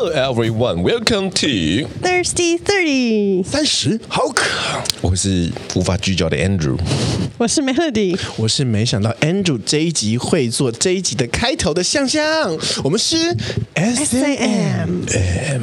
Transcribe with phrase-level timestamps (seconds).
[0.00, 3.42] Hello everyone, welcome to Thirsty Thirty。
[3.42, 4.44] 三十好渴，
[5.00, 6.78] 我是无法聚焦的 Andrew，
[7.36, 13.36] 我是 Melody，我是没想到 Andrew 这一集会做这一集的开头的香香，我们是
[13.74, 15.62] S A M M。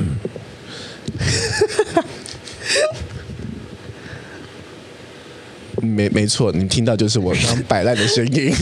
[5.82, 8.54] 没没错，你听到就是我刚摆烂的声音，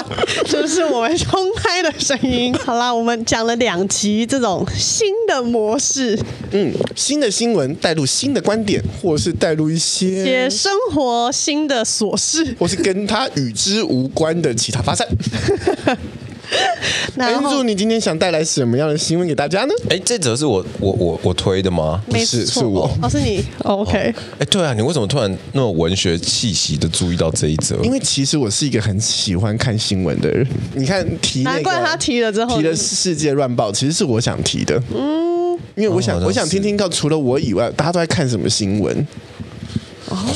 [0.46, 2.54] 就是我们冲开的声音。
[2.54, 6.18] 好啦，我们讲了两集这种新的模式，
[6.52, 15.06] 嗯，新的新闻带入新的观点，或是带入一些些生活新的琐事，或是跟他与之无关的其他发散。
[17.16, 19.74] 那 Andrew，你今天想带来什么样的新闻给大家呢？
[19.90, 22.02] 哎，这则是我我我我推的吗？
[22.06, 23.44] 没是是我哦，是你。
[23.64, 24.14] OK。
[24.38, 27.76] 哎，对啊，你为什么突然那么文学气息的注意到这一则？
[27.82, 30.46] 因为其实我是一个很喜欢看新闻的人。
[30.74, 34.80] 你看提、那个，难怪他提了之后提了世界乱报，其实是我想提的。
[34.94, 39.06] 嗯，因为我想、哦、我想听听到除了我以外，大家都在看什么新闻。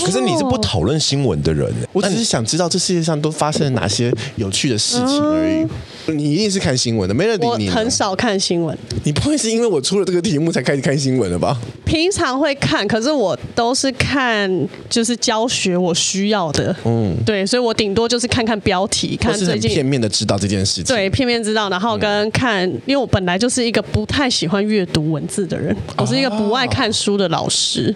[0.02, 5.66] 可是你是不讨论新闻的人，我只是想知道这世界上都发生了哪些有趣的事情而已。
[6.08, 8.76] 你一定是看新闻的，Melody，你很少看新闻。
[9.04, 11.58] 你不会是因为我出了这个题目才开始看新闻了吧？
[11.84, 14.50] 平常会看，可是我都是看
[14.88, 16.74] 就是教学我需要的。
[16.84, 20.84] 嗯，对，所以我顶多就是看看标题，看最近片面的知道这件事情。
[20.84, 27.94] 对，片面知道，然后跟看，因为我本来就是一个不太喜欢阅读文字的人，我是一个不爱看书的老师。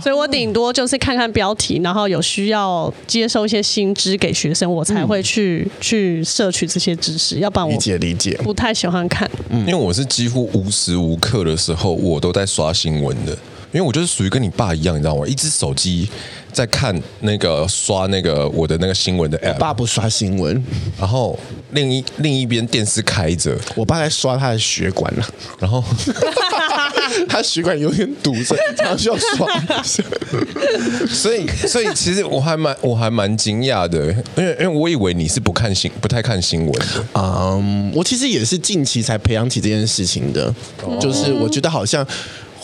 [0.00, 7.38] 所以我顶多就是看看标题，然后有需要接收一些新知给学生，我才会去、嗯、去摄取这些知识。
[7.38, 9.30] 要不然我理解理解，不太喜欢看。
[9.50, 13.36] 嗯，因为我是几乎无时无刻的时候，我都在刷新闻的。
[13.72, 15.26] 因为我就是属于跟你爸一样，你知道吗？
[15.26, 16.08] 一只手机
[16.54, 19.54] 在看那个刷那个我的那个新闻的 app。
[19.54, 20.64] 我爸不刷新闻，
[20.98, 21.38] 然后
[21.72, 25.28] 另一另一边电视开着，我爸在刷他的血管了，
[25.58, 25.84] 然后。
[27.28, 29.46] 他血管有点堵着，他需要刷。
[31.06, 37.04] 所以，所以其实我还蛮我还蛮惊讶的，因为因为我以为你是不看新不太看新闻的。
[37.12, 40.52] 嗯，um, 我其实也是近期才培养起这件事情的。
[40.82, 40.98] Oh.
[41.00, 42.04] 就是我觉得好像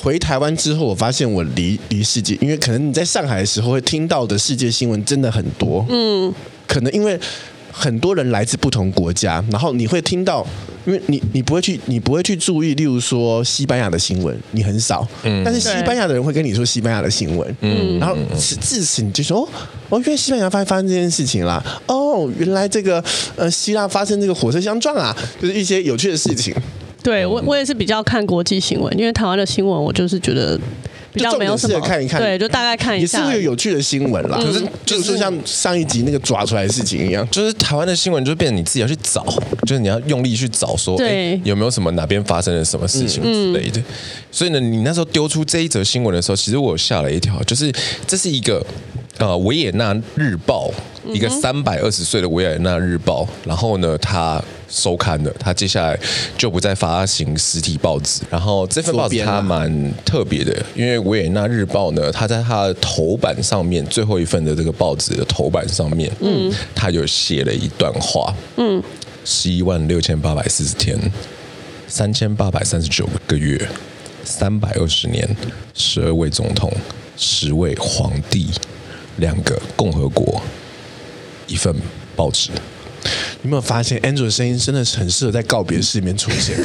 [0.02, 5.84] 回台湾之后，我发现我离离世界，因为可能你在上海的时候会听到的世界新闻真的很多。
[5.88, 6.32] 嗯，
[6.66, 7.18] 可能因为。
[7.72, 10.44] 很多人来自不同国家，然后你会听到，
[10.84, 19.48] 因为你你不会去，你不会去注意，例如说西班牙的新闻，你很少，嗯，但是西班牙的人会跟你说西班牙的新闻，嗯，然后自此你就说，
[19.88, 23.02] 哦，原来西班牙发发生这件事情啦，哦，原来这个
[23.36, 26.52] 呃希腊发生这个火车相撞啊，就是一些有趣的事情。
[27.02, 30.58] 对我我也是比较看国际新闻，因为台湾的新闻我就是觉得。
[31.12, 34.38] 比较没有什么看一看，对，就大概看一下，也是会有有趣的新闻啦。
[34.40, 39.26] 可是就是像上一集那个抓出来的事情一样，就是台湾的新闻就变成你自己要去找，
[39.66, 43.82] 就是你要用力去找，说对有没有什么哪边发生了什么事情之类的。
[44.30, 47.72] 所以呢，你那时候丢出这一则新闻的时候，其实我吓了一跳，就是
[48.06, 48.64] 这是一个。
[49.18, 50.70] 呃，维也纳日报，
[51.12, 55.98] 一个三百二十岁的维也纳日报，然后呢，他收刊了，他接下来
[56.38, 58.22] 就不再发行实体报纸。
[58.30, 68.82] 然后这份报纸它蛮特别的，因为维也纳日报呢，它在它的头版上面，最后一份的这个报纸的头版上面，嗯，他有写了一段话，嗯，
[69.24, 70.96] 十一万六千八百四十天，
[71.88, 73.68] 三千八百三十九个月，
[74.24, 75.28] 三百二十年，
[75.74, 76.72] 十二位总统，
[77.16, 78.48] 十位皇帝。
[79.16, 80.40] 两个共和国，
[81.46, 81.74] 一份
[82.16, 82.48] 报纸。
[83.42, 86.56] 你有没有发现，Andrew 的声音真的是很适合在告别式里面出现？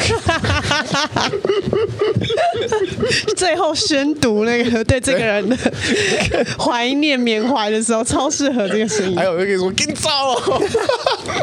[3.37, 5.57] 最后宣读那个对这个人的
[6.59, 9.15] 怀念缅怀的时候，超适合这个声音。
[9.15, 10.61] 还有那个什么更糟哦。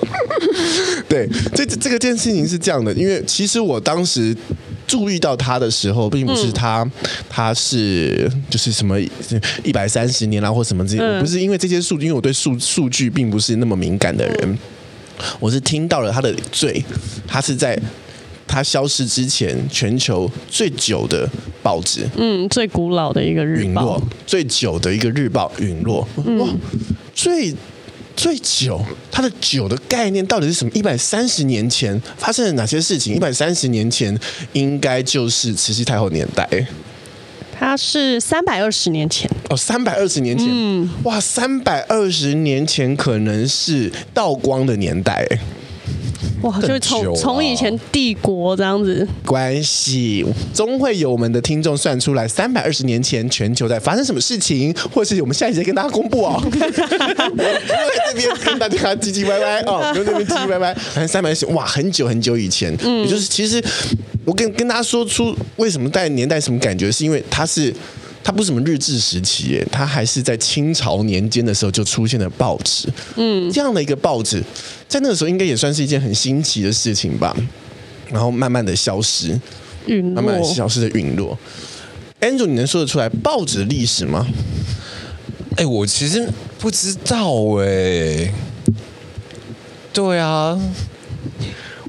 [1.08, 4.36] 对，这这个件事情是这样的，因为其实我当时。
[4.84, 6.90] 注意到他的时候，并不是他，嗯、
[7.30, 9.00] 他是就是什么
[9.62, 14.58] 一百三十年啦，或什么这些，不是因为这些数据，因为我对数数据并不是那么敏感的人，嗯、
[15.40, 16.84] 我是听到了他的罪，
[17.26, 17.78] 他是在
[18.46, 21.28] 他消失之前，全球最久的
[21.62, 26.06] 报纸，嗯，最古老的一个日报，最久的一个日报陨落，
[26.38, 26.48] 哇，
[27.14, 27.54] 最。
[28.14, 28.78] 最久，
[29.10, 30.70] 它的久的概念到底是什么？
[30.74, 33.16] 一百三十年前发生了哪些事情？
[33.16, 34.16] 一百三十年前
[34.52, 36.46] 应该就是慈禧太后年代。
[37.52, 39.30] 它是三百二十年前。
[39.50, 45.26] 哦，三百二十年前，嗯，哇，三百二十年前可能是道光的年代。
[46.42, 49.06] 哇，就是从从以前帝国这样子。
[49.24, 56.42] 关系，总会有我们的听众算出来，三百二十年前全球在发生什么事情，或是我们下一节跟大家公布哦。
[56.52, 63.62] 在这边跟大家唧唧歪歪哦， 跟这边唧唧歪歪，反正三百二十，哇，很久很久以前，嗯，也就是其实
[64.24, 67.72] 我跟跟大家说出为什么在年代什么感觉，是因为它是
[68.24, 72.88] 它不是什么日治时期耶，它还是在清朝年间的时候就出现了报纸。
[73.16, 74.42] 嗯，这样的一个报纸，
[74.88, 77.36] 在那个时候应该也算是一件很新奇的事情吧。
[78.10, 79.28] 然后慢慢的消失，
[80.14, 81.38] 慢慢的消失的陨落。
[82.20, 84.26] Andrew，你能说得出来报纸的历史吗？
[85.56, 86.28] 哎，我其实
[86.58, 88.32] 不知道哎。
[89.92, 90.60] 对啊，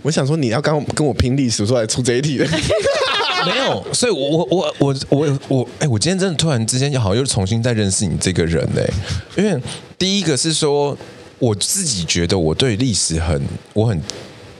[0.01, 2.47] 我想说你要刚跟我拼历史，说来出这一题的。
[3.45, 8.87] 没有，所以我我我我我我哎，我今天真的突然之间好像又重新再认识你这个人哎，
[9.35, 9.61] 因为
[9.97, 10.97] 第一个是说
[11.39, 13.41] 我自己觉得我对历史很
[13.73, 14.01] 我很。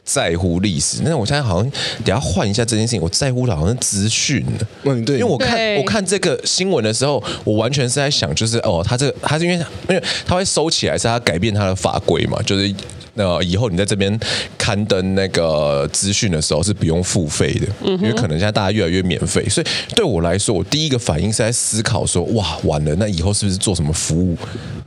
[0.05, 1.71] 在乎历史，那我现在好像
[2.03, 4.45] 等下换一下这件事情，我在乎的好像资讯。
[4.83, 9.55] 嗯，对，因为我看我看这个新闻的时候，我完全是在想，就是哦，他这个他是因为
[9.87, 12.67] 因为他会收起来，是他改变他的法规嘛，就是
[13.15, 14.19] 那以后你在这边
[14.57, 24.35] 刊登那个资讯的时候是不用付费的，因为可能现在大家越来越免费，所以对我来说，我第一个反应是在思考说，哇，完了，那以后是不是做什么服务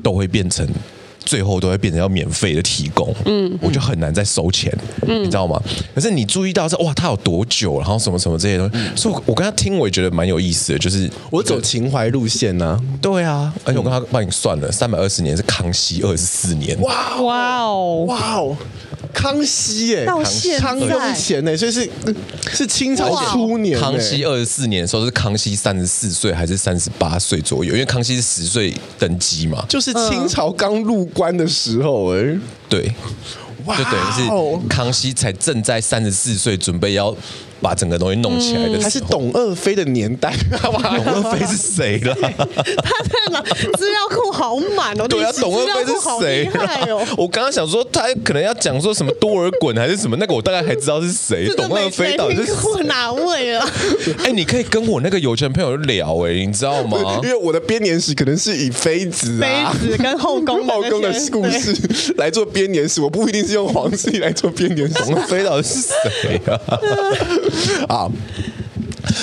[0.03, 0.67] 都会变成。
[1.27, 4.73] 最后都会变成要免费的提供，嗯，我就很难再收钱，
[5.07, 5.61] 嗯，你知道吗？
[5.95, 18.05] 可是你注意到是哇，他有多久，然后什么什么这些东西，嗯、所以我跟他听，我也觉得蛮有意思的，就是我走情怀路线呢、啊，对啊，而且我跟他帮你算了，三百二十年是康熙二十四年，哇哇哦。
[18.07, 18.57] 哇哦。
[19.13, 21.91] 康熙耶，到现，康雍乾呢，所以是
[22.53, 23.79] 是清朝初年。
[23.79, 27.73] 康熙二十四年的时候是康熙三十四岁还是三十八岁左右？
[27.73, 32.39] 因为康熙是十岁登基嘛，就是清朝刚入关的时候哎，
[32.69, 32.93] 对，
[33.67, 37.15] 就等于是康熙才正在三十四岁，准备要。
[37.61, 40.33] 把整个东西弄起来的时候，还是董鄂妃的年代？
[40.63, 42.15] 董鄂妃是谁了？
[42.21, 43.43] 他在哪？
[43.77, 45.07] 资料库好满哦！
[45.09, 46.51] 对啊，董鄂妃是谁？
[47.17, 51.49] 我刚刚想说，他可能要讲说什么多尔衮还是什么，那个我大概还知道是谁。
[51.57, 52.53] 董鄂妃到底是
[52.85, 53.69] 哪位啊？
[54.25, 57.21] 哎，你可以跟我那个有钱朋友聊哎，你知道吗？
[57.23, 59.49] 因为我的编年史可能是以妃子、妃
[59.81, 61.75] 子跟后宫后宫的故事
[62.17, 64.95] 来做编年史，我不一定是用皇室来做编年史。
[64.95, 65.81] 董二妃到底是
[66.23, 66.61] 谁啊？
[67.89, 68.11] 啊，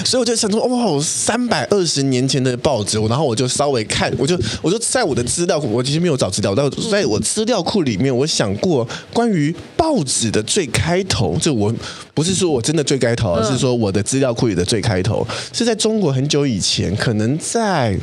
[0.05, 11.73] 所以我就想说，哇，三百二十年前的报纸，然后我就稍微看，我就我就在我的资料库，我其实没有找资料，但在我资料库里面，我想过关于报纸的最开头，就我
[12.13, 17.97] 不是说我真的最开头，而是说我的资料库里的最开头是在中国很久以前，可能在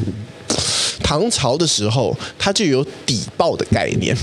[1.03, 4.17] 唐朝的时候，它就有底报的概念。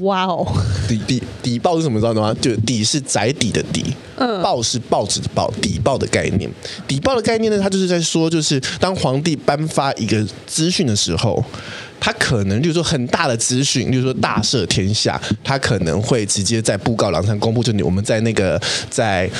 [0.00, 0.46] 哇哦，
[0.88, 2.34] 底底底报是什么知道吗？
[2.40, 3.84] 就底是宅底的底，
[4.16, 6.50] 嗯，报是报纸的报，底报的概念。
[6.86, 11.42] 底报的概念呢，它就是在说，就是当皇帝颁发一个资讯的时候，
[11.98, 17.62] 他可能就是说很大的资讯，就是说大赦天下，他可能会直接在布告栏上公布。
[17.62, 19.30] 就你我们在那个在。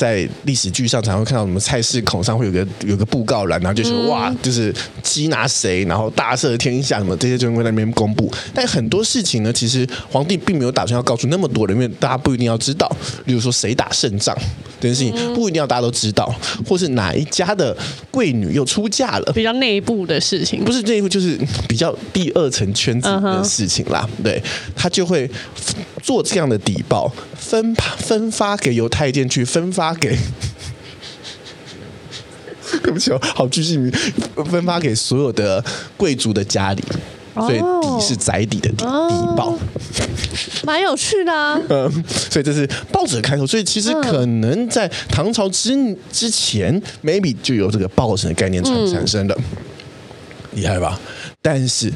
[0.00, 8.32] 在历史剧上常会看到什么菜市口上会有个有个布告栏，然后就说、是、哇，就是缉拿谁，然后大赦天下什么这些就会在那边公布。
[8.54, 12.90] 但很多事情呢，其实皇帝并没有打算要告诉那么多人，因为大家不一定要知道。
[13.26, 14.34] 例如说谁打胜仗
[14.80, 16.34] 这件事情，不一定要大家都知道，
[16.66, 17.76] 或是哪一家的
[18.10, 21.38] 贵女又出嫁了，比较内部的事情，不是内部就是
[21.68, 24.08] 比较第二层圈子的事情啦。
[24.18, 24.22] Uh.
[24.24, 24.42] 对，
[24.74, 25.30] 他就会
[26.02, 29.94] 做这样的底报，分分发给由太监去分发。
[29.94, 30.16] 给，
[32.82, 33.90] 对不起哦，好具体，
[34.50, 35.62] 分发给所有的
[35.96, 36.82] 贵族的家里，
[37.34, 39.58] 所以底是宅邸的底，底报，
[40.64, 41.60] 蛮有趣的啊。
[41.68, 49.36] 嗯，所以这是报纸的开头，所以其实可能在唐朝之之前，maybe 就有这个报纸的概念产产生的，
[50.52, 50.98] 厉害吧？
[51.42, 51.92] 但是。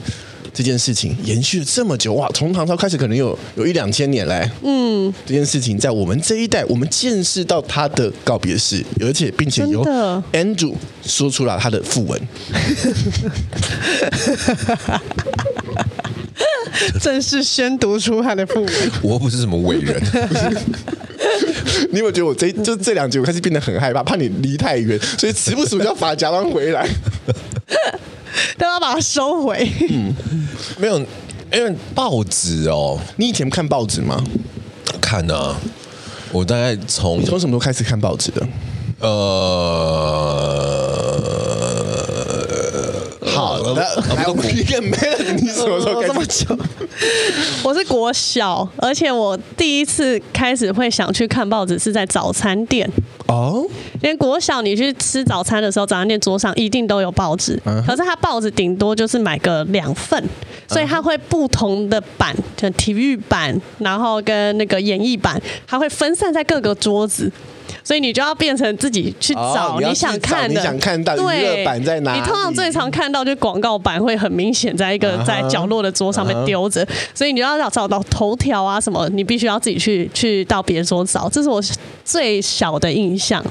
[0.54, 9.84] 这件事情延续了这么久哇，从唐朝开始可能有有一两千年来，嗯，这件事情在我们这一代，我们见识到他的告别式，而且并且由
[10.32, 10.73] Andrew
[11.04, 12.20] 说出了他的訃闻，
[17.02, 18.70] 正式宣读出他的父母。
[19.02, 20.00] 我不是什么伟人，
[21.90, 26.88] 你有没有觉得我这就这两集我开始变得很害怕，怕你离太远，所以时不时就要把假装回来。
[28.59, 29.71] 都要把它收回。
[29.91, 30.14] 嗯，
[30.79, 30.99] 没有，
[31.53, 34.23] 因为报纸哦，你以前看报纸吗？
[35.00, 35.57] 看啊，
[36.33, 38.47] 我大概从从什么时候开始看报纸的？
[39.00, 40.74] 呃。
[43.75, 45.33] 好的，来，我们一个没了。
[45.33, 46.57] 你什么时候这么久？
[47.64, 52.88] 我是国小，而且我第一次开始会想去看报纸是在早餐店
[53.26, 53.66] 哦。
[54.02, 60.23] 因为国小你去吃早餐的时候，早餐店桌上一定都有报纸，可是它报纸顶多就是买个两份，
[60.69, 67.31] 所以它会不同的版，就体育版，然后跟那个演艺版，它会分散在各个桌子。
[67.83, 72.21] 所以你就要变成自己去找你想看的，你想看到娱乐版在哪里？
[72.21, 81.28] 你通常最常看到就广告版会很明显在一个在角落的桌上面丢着，所以你就要找找到头条啊什么，你必须要自己去去到别桌找。
[81.28, 81.62] 这是我
[82.04, 83.42] 最小的印象，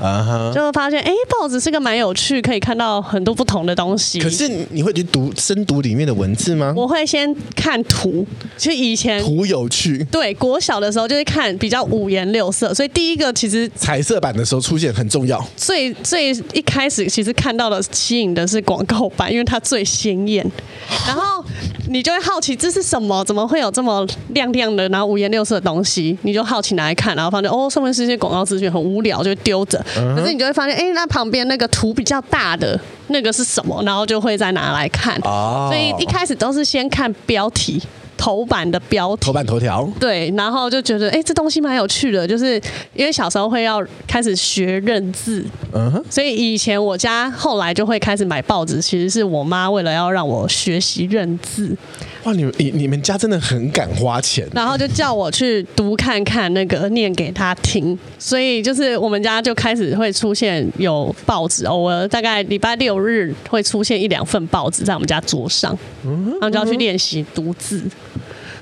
[0.54, 4.20] 就会发现哎，报纸是个蛮有趣，可以看到很多不同的东西。
[4.20, 6.74] 可是你会去读深读里面的文字吗？
[6.76, 8.26] 我会先看图，
[8.58, 10.06] 其实以前图有趣。
[10.12, 15.44] 对，国小的时候就是看比较五颜六色，所以第一个其实彩色版的时候出现很重要。
[15.56, 20.46] 最最一开始其实看到的吸引的是广告版，因为它最鲜艳，
[21.08, 21.44] 然后
[21.90, 23.24] 你就会好奇这是什么？
[23.24, 26.18] 怎么会有这么亮亮的，然后五颜六色的东西？
[26.24, 29.84] 你就好奇拿来看，然后发现哦，上面是一些广告资讯，很无聊，就丢着。
[29.96, 33.82] 可是你就会发现，哎，那旁边那个图比较大的那个是什么？
[33.84, 35.20] 然后就会再拿来看。
[35.22, 37.82] 所以一开始都是先看标题。
[38.24, 42.56] 头版的标题，头版头条，对，然后就觉得哎，这东西蛮有趣的，就是
[42.94, 51.76] 因为小时候会要开始学认字，嗯哼，所以以前我家后来就会开始买报纸，其实是我妈为了要让我学习认字。
[52.24, 67.84] 哇，你们你你们家真的很敢花钱，然后就叫我去读看看那个念给他听，所以就是我们家就开始会出现有报纸，偶尔大概礼拜六日会出现一两份报纸在我们家桌上，嗯，然后就要去练习读字。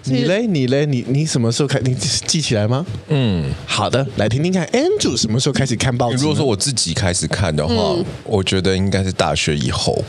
[0.06, 1.80] 你嘞，你嘞，你你什么时候开？
[1.82, 2.84] 你记起来吗？
[3.10, 6.18] 嗯，好的，来听听看，Andrew 什么时候开始看报纸？
[6.18, 10.03] 如果说我自己开始看的话，嗯，我觉得应该是大学以后。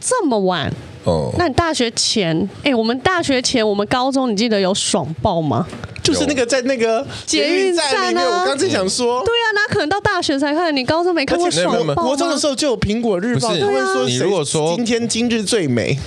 [0.00, 0.72] 这么晚？
[1.04, 2.36] 哦，那你大学前？
[2.58, 5.66] 哎、欸，我们大学前，我们高中，你记得有爽爆吗？
[6.02, 8.22] 就是那个在那个捷运站啊。
[8.24, 10.74] 我刚才想说，对啊，那可能到大学才看。
[10.74, 11.94] 你高中没看过爽爆吗？
[11.94, 15.98] 国中的时候就有苹果日报，不是会说你如果说今天今日最美。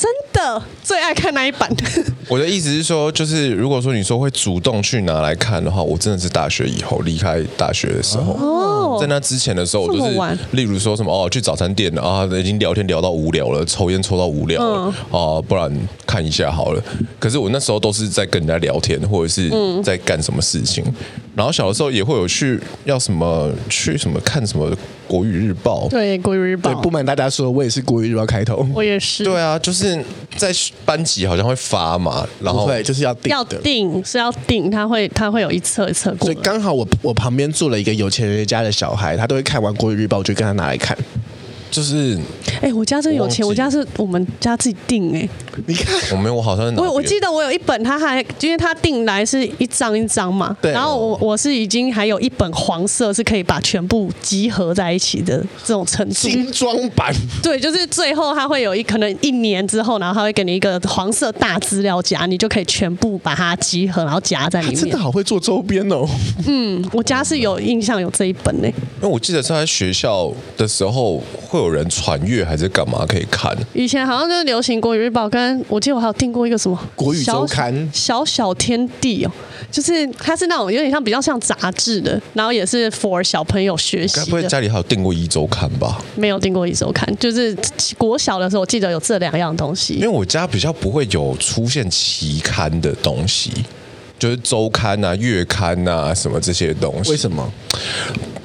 [0.00, 1.70] 真的最爱看那一版。
[2.26, 8.32] 我的意思是说，就是如果说你说会主动去拿来看的话，我真的是大学以后离开大学的时候。
[8.32, 15.70] 哦，在那之前的时候，我就是例如说什么哦，去早餐店啊，已经聊天聊到无聊了，抽烟抽到无聊了，哦、啊，不然
[16.06, 16.82] 看一下好了。
[17.18, 19.50] 可是我那时候都是在跟人家聊天，或者是
[19.82, 20.82] 在干什么事情。
[21.40, 24.70] 然后小的时候也会有去要什么去什么看什么
[25.08, 25.88] 国语日报。
[25.88, 26.74] 对，国语日报。
[26.74, 28.68] 对，不瞒大家说，我也是国语日报开头。
[28.74, 29.24] 我也是。
[29.24, 29.98] 对啊，就是。
[30.36, 30.50] 在
[30.86, 36.24] 班级好像会发嘛，然后对，就是要订要订是要订，他会他会有一册一册过。
[36.24, 40.96] 所以刚好我我旁边住了一个有钱人家的小孩，他都会看完国语日报，我就跟他拿来看。
[41.70, 42.18] 就是，
[42.56, 45.30] 哎、欸，我家真有钱，我，我家是我们家自己订哎、欸。
[45.66, 50.72] 你看，我没有，我好像我我记得我有一本，他还因为他订来是一张一张嘛，对。
[50.72, 56.14] 然后我我是已经还有一本黄色是可以把全部集合在一起的这种程度。
[56.14, 57.14] 精装版。
[57.40, 64.76] 对，就是最后他会有一可能一年之后，然后他会给你一个黄色大资料夹，你就可以全部把它集合，然后夹在里面。
[64.76, 66.04] 真的好会做周边哦。
[66.48, 68.74] 嗯，我家是有印象有这一本呢、欸。
[68.96, 71.59] 因为我记得是在学校的时候会。
[71.60, 73.56] 有人传阅还是干嘛可以看？
[73.72, 79.30] 以前好像就是流行国语日报，跟我记得我还有订过一个什么国语周刊小小天地哦，
[79.70, 84.16] 就是它是那种有点像比较像杂志的，然后也是 for 小朋友学习。
[84.16, 86.00] 该不会家里还有订过一周刊吧？
[86.16, 87.56] 没有订过一周刊，就是
[87.96, 89.94] 国小的时候我记得有这两样东西。
[89.94, 93.50] 因为我家比较不会有出现期刊的东西，
[94.18, 97.10] 就是周刊啊、月刊啊什么这些东西。
[97.10, 97.52] 为什么？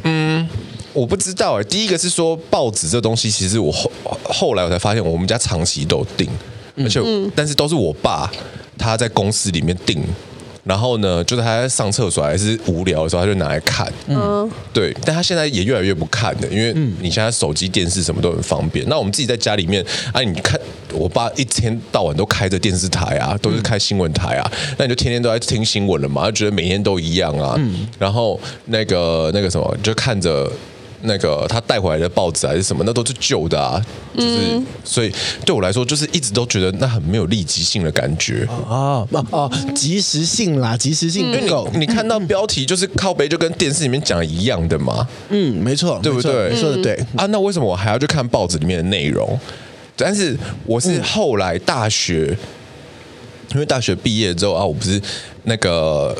[0.03, 0.47] 嗯。
[0.95, 3.91] 我不知道哎、欸，第一个是说报纸这东西，其实我后
[4.23, 6.25] 后来我才发现，我们家长期都订，
[6.77, 8.31] 而且、嗯、但是都是我爸
[8.77, 10.01] 他在公司里面订，
[10.63, 18.87] 然后呢，就是他在上厕所还是无聊的时候，他就拿来看，嗯，对，但他现在也越来越不看了，因为你现在手机、电视什么都很方便。
[18.87, 20.57] 那我们自己在家里面，啊，你看
[20.93, 27.85] 我爸一天到晚都开着电视台啊，都是开新闻台啊，那你就天天都在听新闻了嘛，就觉得每天都一样啊，嗯。
[27.99, 30.49] 然后那个那个什么，就看着。
[31.05, 33.81] 那个他带回来的报纸还是什么，那都是旧的啊，
[34.15, 35.11] 就是、嗯、所以
[35.45, 39.49] 对我来说，就是一直都觉得那很没有立即性的感觉啊啊啊！
[39.73, 41.69] 即时性啦，及时性不够。
[41.73, 45.07] 你，你看到标题就是靠背，就跟电视里面讲的一样的嘛。
[45.29, 46.51] 嗯，没错，对不对？
[46.53, 47.25] 你说的对啊。
[47.27, 49.39] 那为什么我还要去看报纸里面的内容？
[49.95, 52.37] 但是我是后来大学，
[53.53, 55.01] 因为大学毕业之后啊，我不是
[55.43, 56.15] 那个。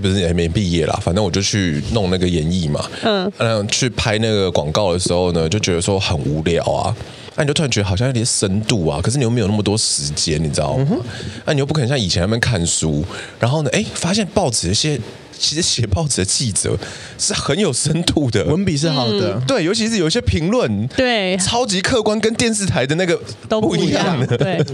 [0.00, 6.94] 不是也没毕业啦，反正我就去弄那个演艺嘛，嗯，嗯，去拍那个广告的时候呢，就觉得说很无聊啊，
[7.36, 10.86] 那你就突然觉得好像有点深度啊，可是你又没有那么多时间，你知道吗？
[10.88, 11.00] 那、嗯
[11.46, 13.04] 啊、你又不可能像以前那边看书，
[13.38, 14.98] 然后呢，哎，发现报纸一些。
[15.42, 16.78] 其实写报纸的记者
[17.18, 24.64] 是很有深度的，文笔是好的，嗯、对，尤其是有一些评论，对，超级客观，跟电视台的那个都不一样的， 对，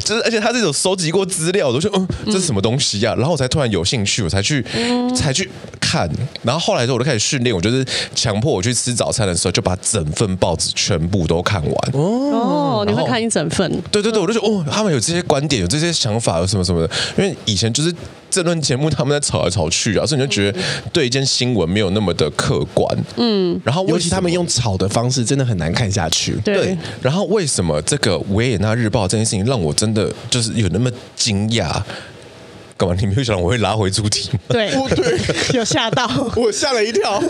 [0.00, 3.16] 就是而且他这种收集过资料，我就说嗯，这是什么东西呀、啊？
[3.16, 5.48] 然后我才突然有兴趣，我才去，嗯、才去。
[5.92, 6.08] 看，
[6.42, 7.84] 然后后来之后我就开始训练，我就是
[8.14, 11.74] 强迫我去吃早餐的时候，就把整份报纸全部都看完。
[11.92, 13.70] 哦，你会看一整份？
[13.90, 16.94] 对对对，我就觉得哦，他们有这些观点，有这些想法，有什么什么的。
[17.18, 17.94] 因为以前就是
[18.30, 20.58] 政论节目，他们在吵来吵去啊，所以你就觉得
[20.92, 23.04] 对一件新闻没有那么的客观。
[23.16, 26.32] 嗯，然后尤其他们用吵的方式，真的很难看下去。
[26.44, 31.82] 对，然后为什么这个维也纳日报这件事情让我真的就是有那么惊讶？
[32.76, 32.96] 干嘛？
[32.98, 34.38] 你没有想到我会拉回主题吗？
[34.48, 35.18] 对，对，
[35.58, 37.22] 有吓到 我，吓了一跳。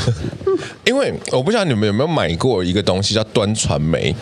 [0.84, 4.14] 因为我不知道你们有没有买过一个东西叫端传媒？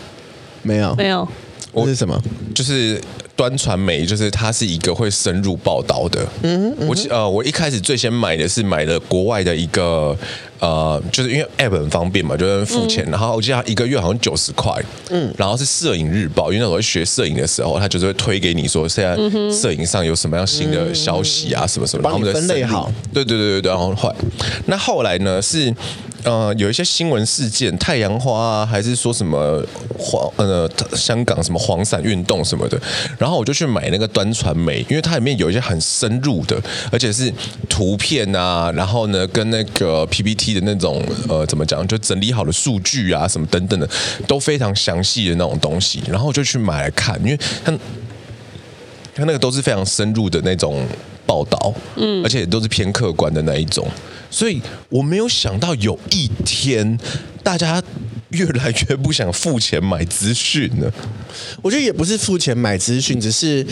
[0.63, 1.27] 没有，没有。
[1.71, 2.19] 我是什么？
[2.55, 2.99] 就是
[3.35, 6.25] 端传媒，就是它是一个会深入报道的。
[6.43, 10.17] 嗯，嗯我呃，我一开始最先买的是买了国外的一个
[10.65, 14.73] 呃，就是因为 App 很方便嘛，就是付钱，嗯、然后我记得一个月好像九十块。
[15.11, 19.15] 嗯，然后是摄影日报，因为那时候学摄影的时候，他就是会推给你说现在
[19.51, 22.91] 摄影上有什么样新的消息啊，什么什么，然后我们分类好。
[23.13, 24.11] 对对对对对，然后换
[24.65, 25.71] 那后来呢是。
[26.23, 29.63] 呃，有一些新闻事件，太阳花啊，还是说什么
[29.95, 32.81] 黄呃香港什么黄伞运动什么的，
[33.19, 36.59] 然后我就去买那个端传媒，因为它里面有一些很深入的，
[36.91, 37.31] 而且是
[37.69, 43.89] 图片啊，然后呢跟那个 PPT 的那种呃怎么讲，就整理好的数据啊什么等等的，
[44.27, 47.71] 都非常详细的那种东西，然后就去买来看，因为它
[49.13, 50.85] 它那个都是非常深入的那种
[51.25, 53.87] 报道，嗯，而且都是偏客观的那一种。
[54.29, 56.99] 所以我没有想到有一天，
[57.41, 57.81] 大家
[58.29, 60.91] 越来越不想付钱买资讯了。
[61.61, 63.65] 我觉得也不是付钱买资讯，只是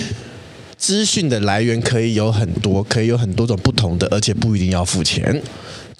[0.78, 5.42] 资讯的来源可以有很多，可以有很多种不同的，而且不一定要付钱，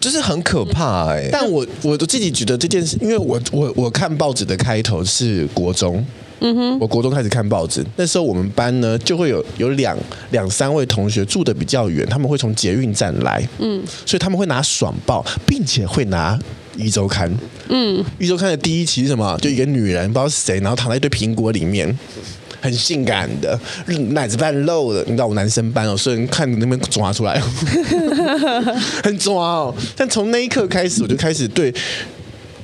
[0.04, 1.30] 就是很可怕哎、欸。
[1.32, 6.06] 但我我自己觉得这件事，因为我我我看报纸的开头是国中。
[6.46, 9.98] 嗯哼，我国中开始看报纸，那时候我们班呢就会有有两
[10.32, 16.38] 两三位同学住的比较远，他们会从捷运站来，嗯，所以他们会拿爽报，并且会拿
[16.76, 17.34] 一周刊，
[17.70, 19.38] 嗯，一周刊的第一期是什么？
[19.38, 21.98] 就一个女人不知道是谁，然后躺在一堆苹果里面，
[22.64, 23.60] 很性感的，
[24.12, 27.38] 奶子半露的，你知道我男生班哦，所以看那边抓出来，
[29.04, 29.76] 很抓哦。
[29.98, 31.74] 但从那一刻开始，我就开始对。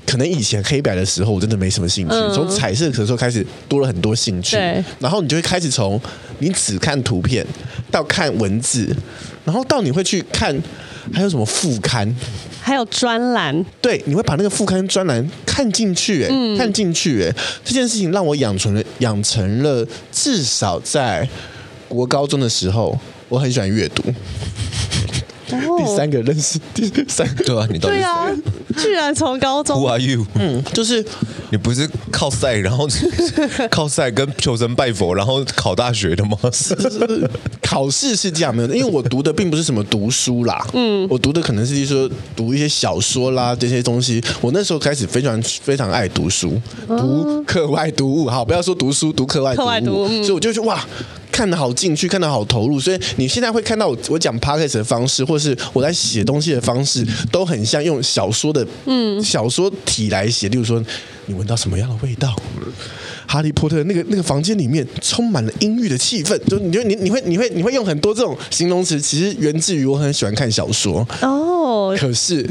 [0.05, 2.15] 可能以前黑白的时候，我真的没什么兴趣。
[2.33, 4.57] 从彩色的时候开始，多了很多兴趣。
[4.97, 6.01] 然后你就会开始从
[6.39, 7.45] 你只看图片
[7.91, 8.87] 到看文字，
[9.45, 10.57] 然后到你会去看
[11.13, 12.11] 还有什么副刊，
[12.61, 13.65] 还有专栏。
[13.81, 21.27] 对，你会把那个副刊专栏看进去，哎，看进去，哎，这件事情让我养成了养成了，至少在
[21.87, 24.03] 国高中的时候，我很喜欢阅读。
[25.49, 28.03] 第三个认识第三个对啊，你到底是谁？
[28.03, 28.31] 对啊，
[28.77, 29.79] 居然从高中。
[29.79, 30.25] Who are you？
[30.35, 31.03] 嗯，就是
[31.49, 32.87] 你不是靠赛，然后
[33.69, 36.37] 靠赛跟求神拜佛，然后考大学的吗？
[36.53, 37.29] 是，是
[37.61, 38.73] 考试是这样没有？
[38.73, 44.23] 因为我读的并不是什么读书啦，嗯，我读的可能是说读一些小说啦这些东西。
[44.41, 48.29] 我那时候开始非常非常爱读书，读课外读物。
[48.29, 49.65] 好，不要说读书，读课外读物。
[49.65, 50.85] 课外读物，所以我就说哇。
[51.39, 60.49] 看得好进去，看得好投入，所以你现在会看到我我讲 podcast 的方式，或是我在写东西的方式，都很像用小说的嗯小说体来写。
[60.49, 60.83] 例如说，
[61.27, 62.35] 你闻到什么样的味道？
[63.25, 71.95] 哈利波特那个那个房间里面充满了阴郁的气氛，就你就你你会你会你会用很多这种形容词，其实源自于我很喜欢看小说哦。
[71.97, 72.45] 可是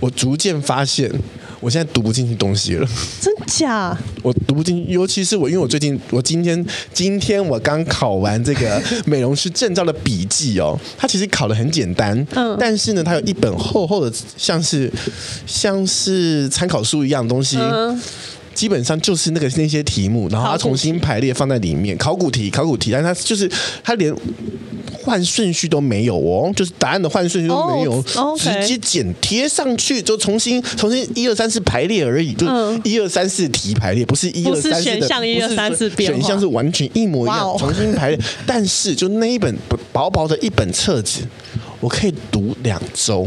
[0.00, 1.12] 我逐渐发现。
[1.60, 2.88] 我现在读不进去东西了，
[3.20, 3.96] 真假？
[4.22, 14.90] 我读不进去，尤其是我，因为我最近，我今天今天我刚考完这个美容师证照的笔记哦，它其实考的很简单，嗯，但是呢，它有一本厚厚的，像是
[15.46, 18.00] 像是参考书一样的东西，嗯，
[18.60, 23.50] 基本上就是那个那些题目，然后它重新排列放在里面，考古题，考古题，但它就是
[23.82, 24.14] 它连。
[25.02, 28.38] 换顺序都没有哦，就是答案的换顺序都没有，oh.
[28.38, 32.46] 直接剪贴上去就重新重新一二三四排列而已，就
[32.84, 37.58] 一二三四题排列，不是一二三四的，选项一二三四选项是完全一模一样，wow.
[37.58, 38.20] 重新排列。
[38.44, 39.56] 但是就那一本
[39.90, 41.22] 薄薄的一本册子，
[41.80, 43.26] 我可以读两周，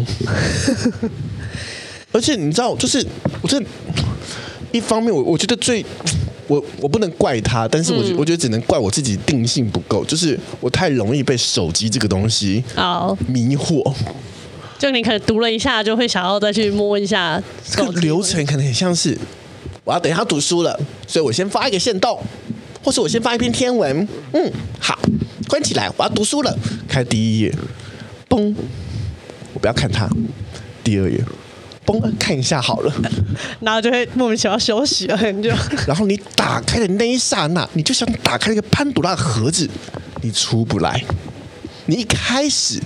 [2.13, 3.03] 而且你知道，就是
[3.41, 3.59] 我这
[4.73, 5.85] 一方面，我我觉得最。
[6.45, 12.61] 我我不能怪他，但是我觉我觉得只能怪我自己定性不够，就是我太容易被手机这个东西
[13.29, 13.81] 迷惑。
[14.77, 17.41] 就你可能读了一下，就会想要再去摸一下。
[17.65, 19.17] 这个流程可能很像是
[19.85, 22.21] 我要等一下读书了，所以我先发一个线动，
[22.83, 24.05] 或是我先发一篇天文。
[24.33, 24.99] 嗯，好，
[25.47, 26.53] 关起来，我要读书了。
[26.89, 27.55] 开第一页，
[28.27, 28.53] 嘣，
[29.53, 30.09] 我不要看它。
[30.83, 31.23] 第二页。
[31.85, 32.93] 嘣，看一下好了，
[33.61, 35.51] 然后就会莫名其妙休息了，很久。
[35.87, 39.69] 然后你打开的那一刹那，你就想打开一个潘朵拉的盒子，
[40.21, 41.03] 你出不来。
[41.85, 42.79] 你一开始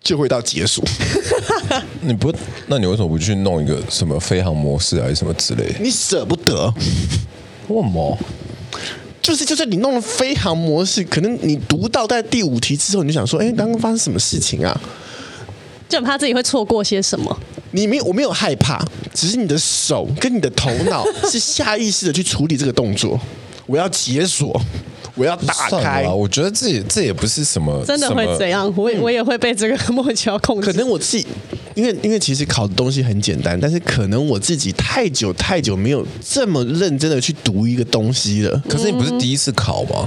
[0.00, 0.84] 就会到解锁。
[2.00, 2.32] 你不，
[2.68, 5.78] 那你为什么不去弄一个什么飞航模式还是什么之类的？
[5.80, 6.72] 你舍不得？
[7.68, 8.16] 为什么？
[9.20, 14.80] 就是，就是你弄了飞航模式，可能你读到在第五题之后，你就想说：“哎，刚刚发生什么事情啊？”
[15.88, 17.36] 就很怕自己会错过些什么。
[17.72, 23.20] 你没有，我没有害怕，只是你的手跟你的头脑 是下意识的去处理这个动作。
[23.66, 24.60] 我要解锁。
[25.14, 30.66] 我要打开，我觉得这也这也不是什么真的会怎样，我也我也会被这个 莫名其妙控制。
[30.70, 31.26] 可能我自己，
[31.74, 38.62] 因为因为其实考的东西很简单，但是可能我自己太久太久没有这么认真的去读一个东西了。
[38.68, 40.06] 可是你不是第一次考吗？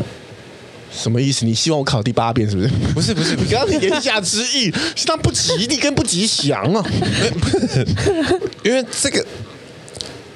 [0.92, 1.46] 什么意思？
[1.46, 2.68] 你希望我考第八遍是不是？
[2.94, 6.84] 不是不是，你刚刚言下之意是他不吉利跟不吉祥啊？
[8.64, 9.20] 因为这个，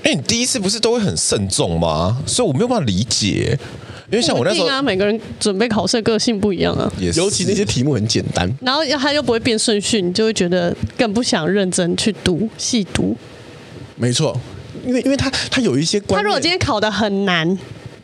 [0.04, 2.22] 因为你第一次不是都会很慎重吗？
[2.26, 3.58] 所以我没有办法理解。
[4.12, 6.92] 因为像我那时候，啊，每个人准备考试的个性不一样啊。
[7.00, 13.18] 也，尤其那些题目很简单，然后他又不会变顺序，你就会觉得更不想认真去读细读。
[13.96, 14.40] 没错，
[14.86, 17.58] 因为因为他他有一些关，他如果今天考的很难。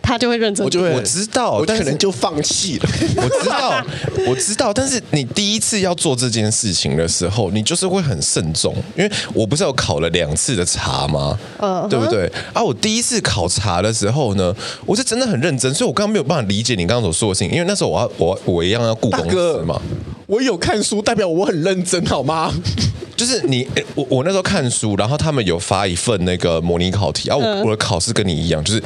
[0.10, 2.90] 他就会认真，我就会我知道，我可能就放弃了。
[3.16, 3.86] 我知道，
[4.28, 11.38] 我知道，但是你第一次要做这件事情的时候，你就是会很慎重，因为我不是有考了两次的茶吗？
[11.60, 12.26] 嗯，对不对？
[12.54, 14.52] 啊，我第一次考茶的时候呢，
[14.84, 19.80] 我是真的很认真，所以我刚刚没有办法理解你刚刚所说的事情，因为那时候我要我我一样要顾公司嘛，
[20.26, 22.52] 我有看书，代表我很认真，好吗？
[23.16, 28.82] 就是你，我我那时候看书，然后他们有发一份那个模拟考题啊，我我的考试跟你一样，就是。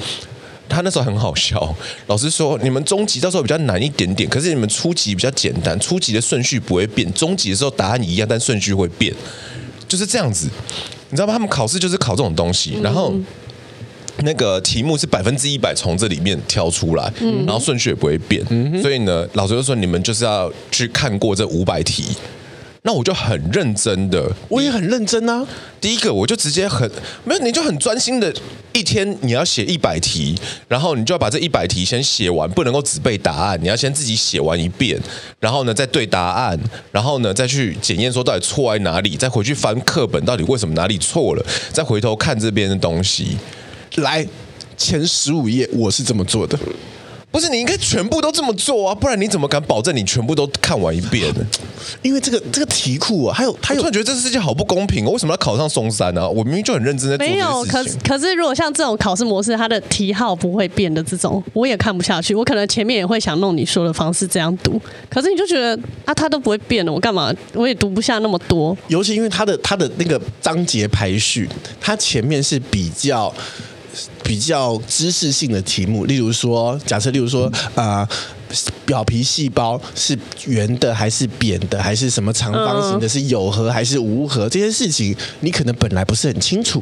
[0.73, 1.75] 他那时候很好笑，
[2.07, 9.13] 老师说你们中级到时候比较难一点点，可是你们初级比较简单，初级的顺序不会变，中级的时候答案一样，但顺序会变，
[9.87, 10.49] 就是这样子，
[11.09, 11.33] 你知道吗？
[11.33, 13.13] 他们考试就是考这种东西，然后
[14.23, 17.11] 那个题目是百分之一百从这里面挑出来，
[17.45, 18.43] 然后顺序也不会变，
[18.81, 22.15] 所以呢，老师就说你们就是要去看过这五百题。
[22.85, 25.47] 那我就很认真的，我也很认真啊。
[25.79, 26.89] 第一个，我就直接很
[27.23, 28.33] 没有，你就很专心的，
[28.73, 34.99] 一天你要写一百题，然后你就要把这一百题先写完，不能够只背答案，你要先自己写完一遍，
[35.39, 36.59] 然后呢再对答案，
[36.91, 43.37] 然后呢再去检验说到底错在哪里，再回去翻课本，到底为什么哪里错了，再回头看这边的东西。
[43.95, 44.27] 来，
[44.75, 46.59] 前十五页我是这么做的。
[47.33, 51.43] 不是，你应该全部都这么做啊，不然你怎么敢保证你全部都看完一遍呢？
[52.03, 55.09] 因为这个这个题库啊，还有他有，突然觉得这个世界好不公平哦！
[55.09, 56.21] 为什么要考上松山呢？
[56.21, 56.29] 啊？
[56.29, 57.25] 我明明就很认真在做。
[57.25, 62.35] 没有，可是可是如果像这种考试模式，它的题号不会变的这种，我也看不下去。
[62.35, 67.33] 我可能前面也会想弄你说的方式这样读，可是你就觉得啊，它都不会变的，我干嘛？
[67.53, 68.77] 我也读不下那么多。
[68.89, 71.49] 尤其因为它的它的那个章节排序，
[71.81, 73.33] 它前面是比较。
[74.23, 78.09] 比较知识性的题目，例如说，假设，例如说，啊、呃，
[78.85, 86.81] 表皮细胞是圆的还是扁的，还是什么长方形的，是有核还是无核，这些事情你可能本来不是很清楚。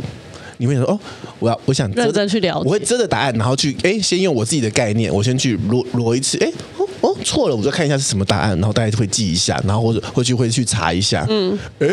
[0.57, 0.99] 你会说，哦，
[1.39, 11.87] 我要，我想认真去了解，我会遮着答案，然后去，哎，先用我自己的概念，我先去罗罗一次，哎，哦，哦，错了，我就看一下是什么答案，然后大家会记一下，然后或者会去会去查一下，嗯，哎。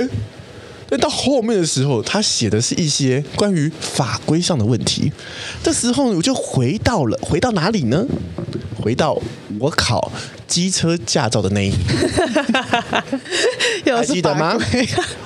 [0.88, 5.12] 但到后面的时候，他写的是一些关于法规上的问题。
[5.62, 8.04] 这时候我就回到了，回到哪里呢？
[8.80, 9.20] 回到
[9.58, 10.10] 我考
[10.46, 11.78] 机车驾照的那一年，
[13.96, 14.56] 还记得吗？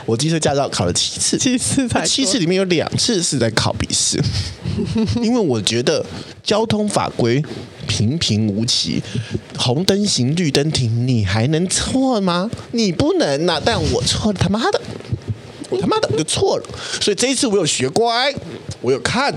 [0.07, 4.21] 我机车驾照考了七次，七次才七次里面有两次是在考笔试，
[5.23, 6.05] 因为我觉得
[6.43, 7.45] 交通法规
[7.87, 9.03] 平平无奇，
[9.57, 12.51] 红灯行，绿灯停，你还能错吗？
[12.73, 13.63] 你不能呐、啊！
[13.65, 14.81] 但我错了，他妈的！
[15.73, 16.65] 我他妈的我就错了，
[17.01, 18.33] 所以这一次我有学乖，
[18.83, 19.35] 我有看，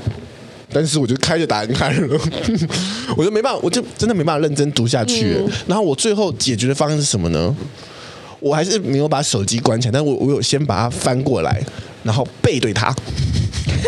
[0.71, 2.19] 但是我就开着答案看了，
[3.15, 5.37] 我就没办法，我就真的没办法认真读下去。
[5.39, 7.55] 嗯、然后我最后解决的方案是什么呢？
[8.41, 11.63] 我还是没有把手机关起来，但我我有先把它翻过来，
[12.03, 12.93] 然后背对它，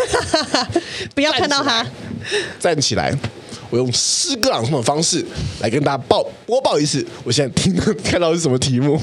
[1.14, 1.86] 不要看到它，
[2.58, 3.14] 站起来，
[3.70, 5.24] 我用诗歌朗诵的方式
[5.60, 8.98] 来跟大家报播报一次，我现在听看到是什么题目。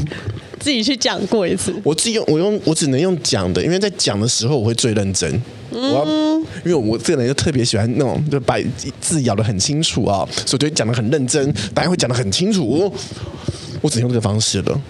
[0.65, 5.31] 自己去讲过一次，我自己用我用我只能用讲的，因为在讲的时候我会最认真。
[5.69, 6.05] 嗯、我要，
[6.65, 8.57] 因为我这个人就特别喜欢那种就把
[8.99, 12.91] 字咬得很清楚啊，所以我就讲得很认真，答案会讲得很清楚。
[13.79, 14.81] 我只能用这个方式了，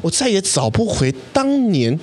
[0.00, 1.98] 我再也找不回当年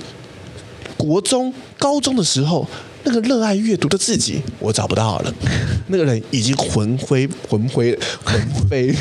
[0.97, 2.67] 国中、高中的时候。
[3.03, 5.33] 那个热爱阅读的自己，我找不到了。
[5.87, 8.95] 那个人已经魂飞魂飞魂飞，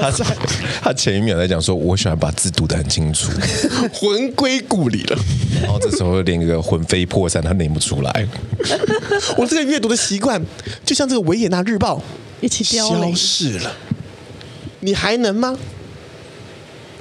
[0.00, 0.24] 他在
[0.80, 3.30] 他前一秒在讲说，我喜欢把字读得很清楚，
[3.92, 5.18] 魂归故里了。
[5.62, 8.28] 然后这时候连一个魂飞魄散，他念不出来。
[9.36, 10.40] 我这个阅读的习惯，
[10.84, 12.02] 就像这个维也纳日报
[12.40, 13.72] 一起消失了。
[14.80, 15.56] 你还能吗？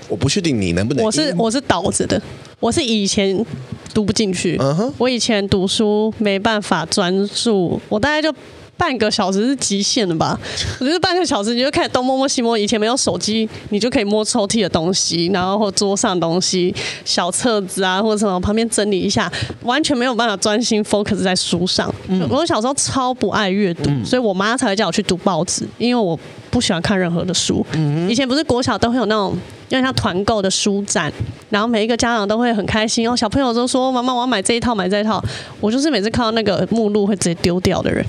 [0.10, 1.04] 我不确定你能不能。
[1.04, 2.22] 我是我是倒着的，
[2.63, 3.45] 我是以前
[3.93, 4.58] 读不进去。
[4.97, 8.34] 我以前读书没办法专注，我大概就。
[8.76, 10.38] 半个小时是极限的吧？
[10.82, 16.73] 我觉得半个小时你就开始东摸摸西摸，以前没有手机，你就可以摸抽屉的东西，然后或桌上东西、
[17.06, 21.93] 小册子啊，或者什么旁边整理一下，完全没有办法专心 focus 在书上。
[22.08, 27.63] 嗯、我小时候超不爱阅读，嗯、所以我妈才会叫我去读报纸，因为我不喜欢看任何的书。
[27.73, 29.38] 嗯、以前不是国小都会有那种
[29.74, 31.12] 因为他团购的书展，
[31.50, 35.20] 然后每一个家长都会很开心，然后小朋友都说：“妈妈，我要买这一套，买这一套。”
[35.60, 38.06] 我就是每次看到那个目录会直接丢掉的人。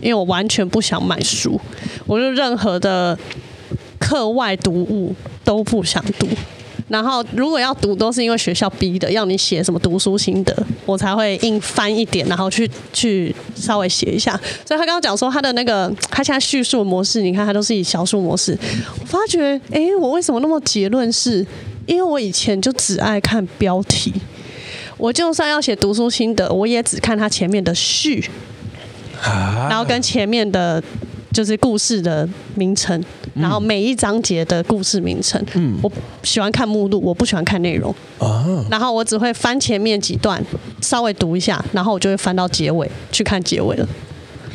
[0.00, 1.60] 因为我完全不想买书，
[2.06, 3.18] 我就任何的
[3.98, 6.28] 课外读物都不想读。
[6.88, 14.32] 然后如果要读，都是因为学校逼的，要你写什么读书心得，我才会硬翻一点，然后去去稍微写一下。
[14.64, 18.58] 所以他刚刚讲说他的那个， 他现在叙述模式，你看他都是以小说模式。
[19.00, 21.46] 我发觉，哎，我为什么那么结论是？
[21.86, 24.12] 因为我以前就只爱看标题，
[24.98, 28.28] 我就算要写读书心得，我也只看他前面的序。
[29.22, 30.82] 然后跟前面的，
[31.38, 33.00] 就是故事的名称，
[33.32, 35.40] 然后每一章节的故事名称。
[35.54, 35.92] 嗯，我
[36.24, 37.94] 喜欢看目录，我不喜欢看内容。
[38.18, 40.44] 啊，然后我只会翻前面几段，
[40.80, 43.88] 稍微读一下，然后我就会翻到结尾去看结尾了。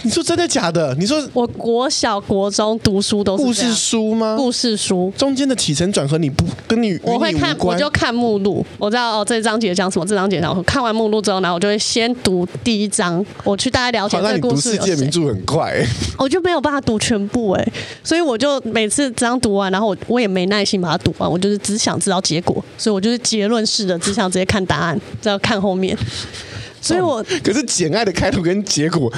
[0.06, 0.94] 你说真的假的？
[1.00, 4.36] 你说我国小国中读书都是故事书吗？
[4.38, 10.64] 故事书中间的起承转合你不跟你，我会看，我就看目录，我知道哦，这章节讲什么，这章节讲什么。
[10.64, 14.74] 看完目录之后，然后我就会先读第一章，我去大概了解这个故事。
[14.74, 15.88] 世界名著很快，欸，
[16.18, 25.98] 我就没有办法读全部哎，欸，所以我就每次这样读完，然后我我也没耐心把它读完，我就是只想知道结果，所以我就是结论式的，只想直接看答案，再要看后面。
[26.82, 29.10] 所以我 可是《简爱》的开头跟结果。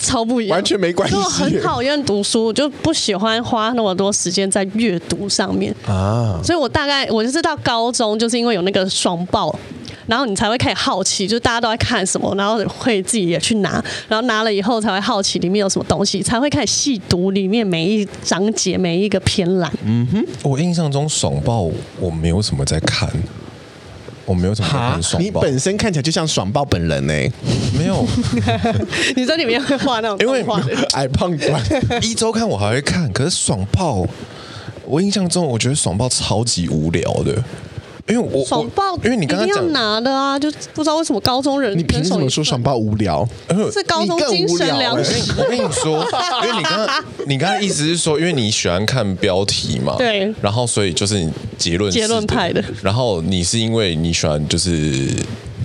[0.00, 1.14] 超不一样，完全没关系。
[1.14, 6.40] 我很讨厌读书，就不喜欢花那么多时间在阅读上面啊。
[6.42, 9.54] 所以我大概我就是到高中，就是因为有那个爽报，
[10.06, 13.72] 然后你才会开始好奇，就是大家都在看什么，然后会自己也去拿，
[14.08, 19.70] 然后拿了以后才会好奇里面有什么东西，才会开始细读里面每一章节每一个篇栏。
[19.84, 23.08] 嗯哼，我印象中爽报我没有什么在看。
[24.24, 27.32] 我没有什么很爽，你本身看起来就像爽爆本人呢、欸。
[27.76, 28.06] 没有，
[29.16, 30.44] 你在里面会画那种，因为
[30.92, 31.60] 矮胖怪。
[32.02, 34.06] 一周看我还会看，可是爽爆，
[34.84, 37.42] 我印象中我觉得爽爆超级无聊的。
[38.08, 43.28] 因为我爽爆，因为你刚刚讲拿的啊，就不知道为什么高中人，你凭什么说爽爆无聊？
[43.72, 45.32] 是高中精神粮食。
[45.38, 46.04] 我跟你说，
[46.44, 55.08] 因为你刚刚你刚刚意思是说，因为你喜欢看标题嘛，对，然后所以就是你结论结论派的，然后你是因为你喜欢就是。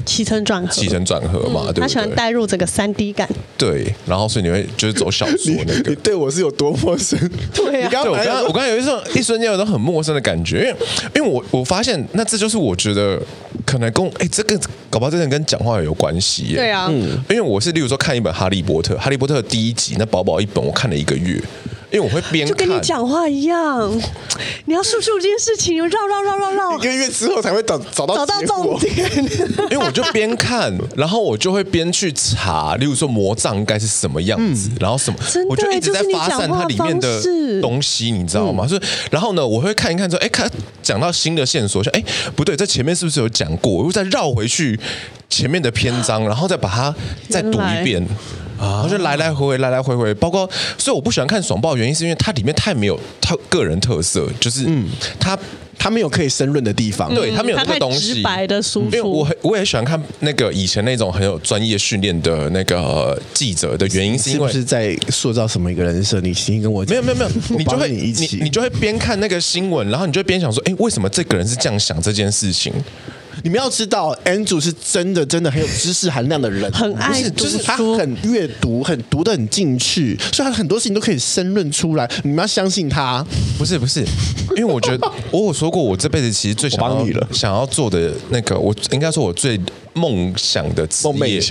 [0.06, 1.82] 起承转合，起承转合嘛，嗯、对不对？
[1.82, 3.28] 他喜欢带入这个三 D 感。
[3.58, 5.90] 对，然后所以你会就是走小 说那个。
[5.90, 7.18] 你对我是有多陌生？
[7.54, 10.76] 对啊，你刚刚我刚刚我刚刚有一种一瞬间有种很陌生的感觉，因为
[11.16, 13.22] 因为我我发现那这就是我觉得
[13.66, 16.56] 可能跟哎这个搞不好真的跟讲话有关系耶。
[16.58, 21.42] 对啊，嗯，因为我是例如说看一本《哈利波特》，《哈利波特》第一集那薄薄一本，我看了一个月。
[21.96, 23.90] 因为我会边看，就跟你讲话一样，
[24.66, 28.94] 你要述说这件事情，绕绕绕绕绕，一个月之后才会找找到找到重点。
[29.72, 37.22] 因为我就边看，然后我就会边去查，例如说魔杖应该是什么样子，嗯、然后什么，我就一直在发散它里面的
[37.62, 38.68] 东西，你知道吗？
[38.68, 40.52] 所以、嗯，然后呢，我会看一看之后，哎，看
[40.84, 42.04] 讲到新的线索，像，哎，
[42.36, 43.72] 不对，在前面是不是有讲过？
[43.72, 44.78] 我又再绕回去
[45.30, 46.94] 前面的篇章，然后再把它
[47.30, 48.06] 再读一遍。
[48.58, 54.88] 啊，我就来来回回，来来回回，包括，所以我不喜欢看爽爆，原因是因为它里面太没有特个人特色，就是嗯，
[55.20, 55.38] 它
[55.78, 58.86] 他没有可以申论的地方，对，他没有那个东西，直白的输出。
[58.86, 66.20] 因为我很我也喜欢看那个以前那种很有专业训练的那个记者的原因，是因为是，是在塑造什么一个人设？
[66.22, 72.74] 你先跟我讲，没有没有没有，你就会你一起，你你就会边看那个新闻，然后你就会边想说，哎，为什么这个人是这样想这件事情？
[73.44, 82.10] 你们要知道，Andrew 是真的真的很有知识含量的人，很爱读书，就是他很阅读，很读得很进去，所以他很多事情都可以申论出来。
[82.24, 83.26] 你们要相信他，
[83.58, 84.06] 不是不是，
[84.56, 89.60] 因为我觉得 我有说过，我这辈子其实最想要想要做的那个，我应该说我最
[89.94, 91.42] 梦想的职业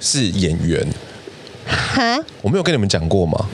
[0.00, 0.86] 是演员。
[1.66, 3.48] 哈，我没有跟你们讲过吗？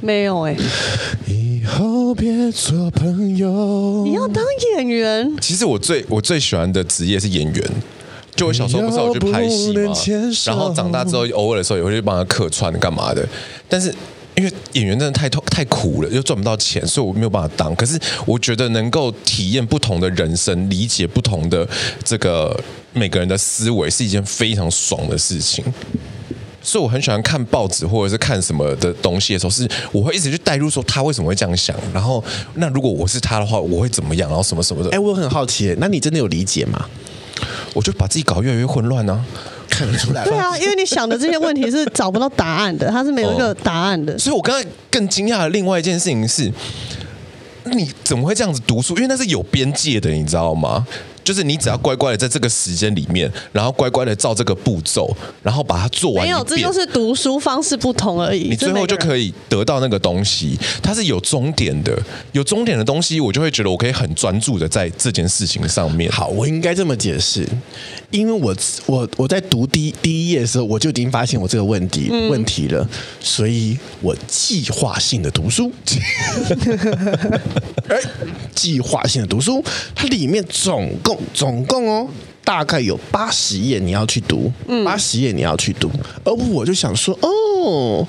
[0.00, 1.49] 没有哎、欸。
[1.60, 4.02] 以后别做朋友。
[4.06, 4.42] 你要当
[4.76, 5.30] 演员？
[5.42, 7.70] 其实我最我最喜欢的职业是演员。
[8.34, 9.92] 就我小时候不是有去拍戏吗？
[10.46, 13.28] 然后长大之后偶尔的时候也会去帮他客串干嘛的。
[13.68, 13.94] 但是
[14.36, 17.76] 因为演员真的太痛太苦了，又赚不到钱，所以我没有办法当。
[17.76, 21.68] 可是我觉得能够体验不同的人生，理解不同的
[22.02, 22.58] 这个
[22.94, 25.62] 每个人的思维，是一件非常爽的事情。
[26.62, 32.22] 所以我很喜欢看报纸或者是看什么的东西的时候，是我会一直去带入说他为什么会这样想，然后
[32.54, 34.90] 那如果我是他的话，我会怎么样，然后什么什么的。
[34.90, 36.86] 哎，我很好奇，那你真的有理解吗？
[37.72, 39.24] 我就把自己搞越来越混乱呢、啊，
[39.70, 40.24] 看得出来。
[40.24, 44.12] 对啊，因为你想的这些问题是找不到答案的，他是没有一个答案的。
[44.12, 46.52] 哦、所以我刚才更惊讶的另外一件事情是，
[47.64, 48.94] 你怎么会这样子读书？
[48.96, 50.86] 因为那是有边界的，你知道吗？
[51.22, 56.24] 就是你只要乖乖的在这个时间里面，然后乖乖的照这个步骤，然后把它做完。
[56.24, 58.48] 没有，这就是读书方式不同而已。
[58.48, 61.96] 你最后就可以得到那个东西，它是有终点的。
[62.32, 66.10] 有终点的东西，我就会觉得我可以很专注的在这件事情上面。
[66.10, 67.46] 好，我应该这么解释，
[68.10, 68.54] 因为我
[68.86, 72.86] 我我在读第一第一页的时候，我就已经发现我这个问题、嗯、问题了，
[73.20, 75.70] 所以我计划性的读书。
[77.88, 77.96] 哎，
[78.54, 81.18] 计划性的读书，它里面总共。
[81.32, 82.08] 总共哦，
[82.44, 84.52] 大概有八十页你要去读，
[84.84, 85.90] 八十页你要去读，
[86.24, 88.06] 而我就想说，哦，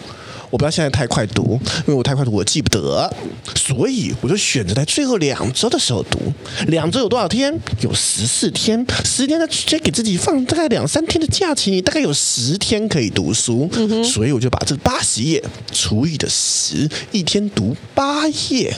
[0.52, 3.12] 我不要现在太快读，因为我太快读我记不得，
[3.56, 6.20] 所以我就选择在最后两周的时候读。
[6.68, 7.58] 两周有多少天？
[7.80, 13.70] 有十四天，十天再给自己放大概两三天的假期，你大概有十天可以读书。
[14.04, 18.76] 所以我就把这八十页除以的十，一天读八页，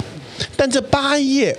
[0.55, 1.57] 但这八页。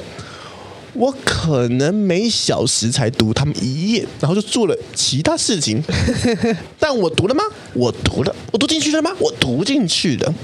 [0.94, 5.82] 我可能每小时才读他们一页，然后就做了其他事情。
[6.78, 7.42] 但我读了吗？
[7.74, 8.34] 我读了。
[8.52, 9.10] 我读进去了吗？
[9.18, 10.34] 我读进去了。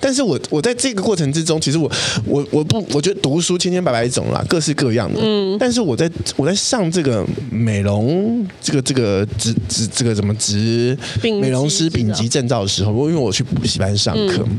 [0.00, 1.90] 但是我我在这个过程之中，其实我
[2.24, 5.20] 我我不，我觉得读书千千百百种啦，各式各样的。
[5.22, 5.56] 嗯。
[5.58, 14.44] 但是我在我在上这个美容这个这个职职这个怎么职美容师丙级证照的时候，我因为我去补习班上课。
[14.46, 14.58] 嗯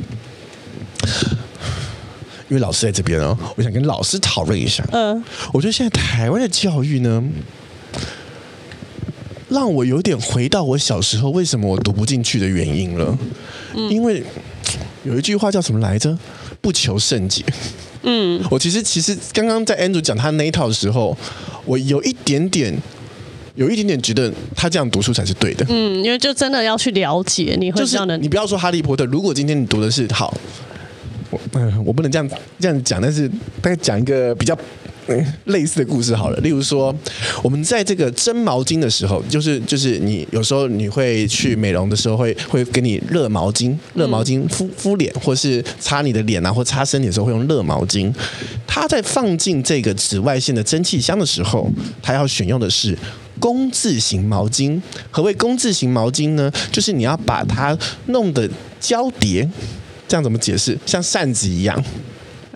[2.51, 4.85] 因为老师在这边哦，我想跟老师讨论一下。
[4.91, 7.23] 嗯，我觉得现在台湾的教育呢，
[9.47, 13.17] 让我有点回到我小时候为什么我读不进去的原因了。
[13.73, 14.21] 嗯，因为
[15.05, 16.17] 有一句话叫什么来着？
[16.59, 17.41] 不求甚解。
[18.03, 21.17] 嗯，我其实其实刚刚在 Andrew 讲他那一套的时候，
[21.63, 22.77] 我有一点点，
[23.55, 25.65] 有一点点觉得他这样读书才是对的。
[25.69, 28.17] 嗯，因为就真的要去了解，你会这样的。
[28.17, 30.37] 你不要说哈利波特，如果今天你读的是好。
[31.53, 33.27] 嗯，我不能这样这样讲，但是
[33.61, 34.57] 大概讲一个比较
[35.07, 36.37] 嗯类似的故事好了。
[36.39, 36.95] 例如说，
[37.41, 48.13] 我们在这个蒸毛巾的时候，就是就是你有时候你会去美容的时候会，会会给你热毛巾，热毛巾敷敷脸，或是擦你的脸啊，或擦身体的时候会用热毛巾。
[48.67, 51.69] 它在放进这个紫外线的蒸汽箱的时候，
[52.01, 52.97] 它要选用的是
[53.39, 54.79] 工字型毛巾。
[55.09, 56.51] 何谓工字型毛巾呢？
[56.71, 59.49] 就是你要把它弄得交叠。
[60.11, 60.77] 这样怎么解释？
[60.85, 61.81] 像扇子一样，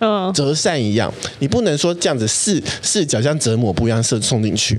[0.02, 4.78] 嗯，折扇一样，你不能说这样子四四角像折抹布一样射送进去。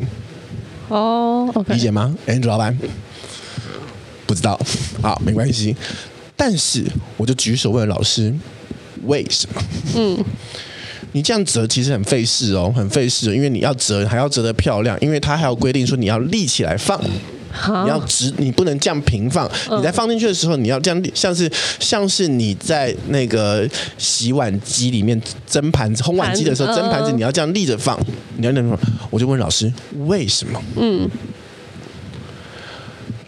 [0.89, 2.79] 哦，okay，理解吗？Andrew 老板
[4.27, 4.61] 不知道，
[5.01, 5.75] 好，没关系。
[6.37, 6.85] 但是
[7.17, 8.31] 我就举手问老师，
[9.07, 9.62] 为什么？
[9.95, 10.23] 嗯，
[11.12, 17.03] 你这样折其实很费事哦，很费事，因为你要折还要折得漂亮，因为它还有规定说你要立起来放。
[17.85, 19.51] 你要直，你不能这样平放。
[19.77, 27.99] 你在放进去的时候，你要这样，像是像是你在那个洗碗机里面蒸盘子、烘碗机的时候蒸盘子，你要这样立着放。
[28.37, 28.79] 你要那种，
[29.11, 29.73] 我就问老师
[30.07, 30.62] 为什么？
[30.77, 31.09] 嗯，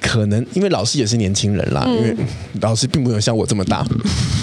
[0.00, 2.14] 可能因为老师也是年轻人啦，因为
[2.60, 3.84] 老师并没有像我这么大。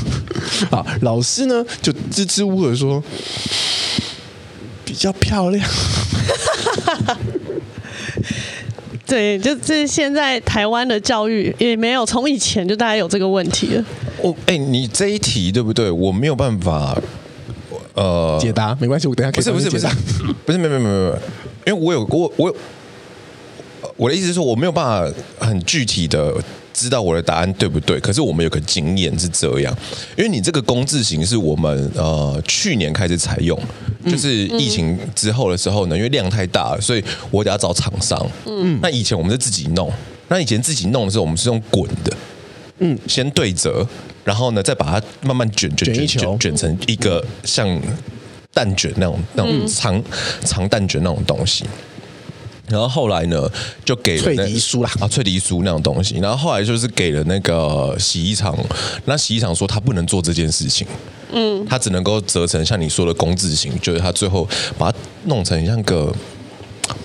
[0.71, 3.03] 啊，老师呢就支支吾吾的说
[4.83, 5.67] 比较漂亮。
[9.05, 13.85] 对，就这现在台湾的教育也没有从以前就大家有这个问题了。
[14.21, 15.91] 哦哎、欸，你这一题对不对？
[15.91, 16.97] 我没有办法
[17.93, 19.87] 呃解答，没关系，我等下可以不是不是不是
[20.45, 21.19] 不是没有没有没有，
[21.67, 22.55] 因为我有我我有
[23.95, 26.33] 我的意思是说我没有办法很具体的。
[26.75, 27.97] 知道我的答案对不对？
[28.01, 29.73] 可是我们有个经验是这样，
[30.17, 33.57] 因为你这个工字型是我们呃去年开始采用，
[34.05, 38.29] 就是疫情之后的时候呢，因为量太大了，所以我得要找厂商。
[38.45, 39.89] 嗯，那以前我们是自己弄，
[40.27, 42.17] 那以前自己弄的时候，我们是用滚的，
[42.79, 43.87] 嗯，先对折，
[44.25, 47.65] 然后呢再把它慢慢卷卷卷卷卷成一个像
[48.53, 50.03] 蛋卷那种那种长
[50.43, 51.63] 长蛋卷那种东西。
[52.67, 53.49] 然后后来呢，
[53.83, 56.17] 就给了脆迪酥啦啊，脆迪酥那种东西。
[56.17, 58.57] 然后后来就是给了那个洗衣厂，
[59.05, 60.87] 那洗衣厂说他不能做这件事情，
[61.31, 64.47] 嗯，他只能够折成像你说的工字形，就是他最后
[64.77, 66.11] 把它弄成像个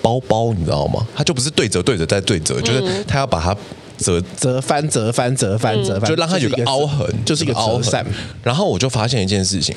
[0.01, 1.05] 包包，你知道吗？
[1.15, 3.55] 他就不是对折对折再对折，就是他要把它
[3.97, 8.05] 折折翻折翻折翻折翻，就让它有个凹痕，就是一个凹痕。
[8.43, 9.75] 然后我就发现一件事情，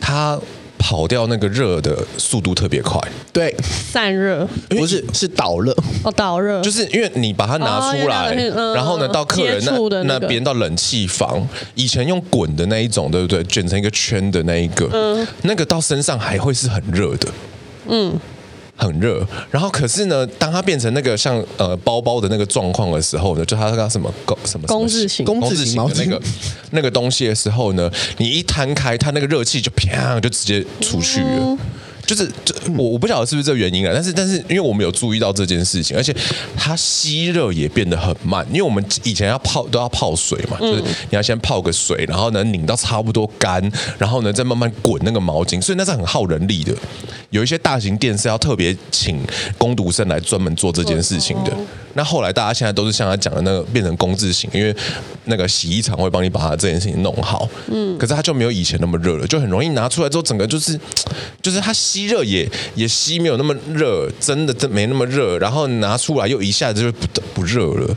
[0.00, 0.40] 他
[0.80, 2.98] 跑掉那个热的速度特别快。
[3.32, 4.48] 对，散热。
[4.70, 5.72] 不是是导热。
[6.02, 6.60] 哦，导热。
[6.62, 13.44] 就是因为你把它拿出来，哦、然后呢到客人那、那个、那边到冷气房，以前用滚的那一种，对不对？
[13.44, 17.28] 卷成一个圈的那一个，嗯，那个到身上还会是很热的，
[17.86, 18.18] 嗯。
[18.80, 25.24] 很热，然后可是呢，当它变成那个像呃包包的那个状况的时候呢，就它那个什么工什么工字形。
[25.24, 26.22] 工字形的那个
[26.70, 31.26] 那个东西的时候呢，你一摊开，它那个热气就啪就直接出去了。
[31.38, 31.58] 嗯
[32.10, 36.12] 就是，这我我不晓得是不是这个原因啊，但是但是，因为我们有注意到这件事情，而且
[36.56, 43.62] 它吸热也变得很慢，因为我们以前要泡都要泡水嘛，就是你要先泡个水，然后呢拧到差不多干，
[43.96, 46.74] 然后呢再慢慢滚那个毛巾，所以那是很耗人力的。
[47.30, 49.24] 有一些大型店是要特别请
[49.56, 51.56] 工读生来专门做这件事情的。
[51.94, 54.74] 那后来大家现在都是像他讲的那个变成工字型，因为
[55.24, 57.48] 那个洗衣厂会帮你把它这件事情弄好。
[57.66, 60.78] 嗯，可是它就没有以前那么热了，就很容易拿出来之后，整个就是
[61.42, 67.96] 就是它吸热也也吸没有那么热，真的真没那么热，然后拿出来又一下子就不不热了。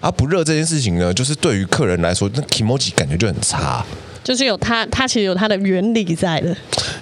[0.00, 3.84] 啊，不热这件事情呢，就是对于客人来说，那 kimochi 感觉就很差。
[4.24, 6.56] 就是有它，它其实有它的原理在的。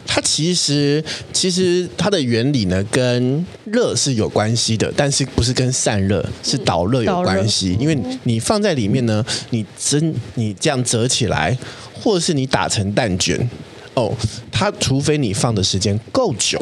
[0.05, 1.03] 它其实
[1.33, 7.75] 其实它的原理呢，跟热是有关系的，但是不是跟散热，是导热有关系。
[7.81, 11.57] 因为你放在里面呢，你蒸你这样折起来，
[11.95, 13.49] 或者是你打成蛋卷，
[13.95, 14.13] 哦，
[14.51, 16.61] 它除非你放的时间够久，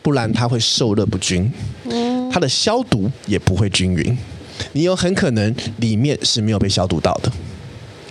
[0.00, 1.52] 不然它会受热不均，
[2.32, 4.16] 它的消毒也不会均匀，
[4.72, 7.32] 你有很可能里面是没有被消毒到的。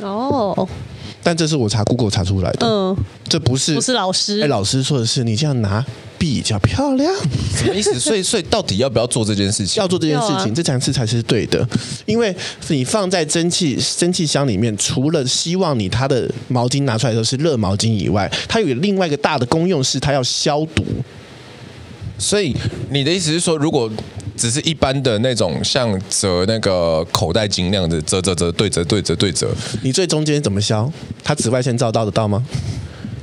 [0.06, 0.70] 哦。
[1.28, 2.96] 但这是我查 Google 查出来的，嗯，
[3.28, 5.86] 这不是不是老师，哎，老师说的是你这样拿
[6.18, 7.14] 比较漂亮，
[7.54, 7.94] 什么意思？
[8.00, 9.82] 所以所以到底要不要做这件事情？
[9.82, 11.68] 要做这件事情，这两次才是对的，
[12.06, 12.34] 因为
[12.70, 20.86] 你放在蒸汽蒸汽箱里面，除了希望你它的毛巾拿出来都是热毛巾以外，它有另外一个大的功用是它要消毒。
[22.18, 22.56] 所以
[22.90, 23.92] 你的意思是说，如果
[24.38, 29.50] 只是一般的那种像折那个口袋巾那样子折折折对折对折对折，
[29.82, 30.90] 你最中间怎么消？
[31.24, 32.46] 它紫外线照到得到吗？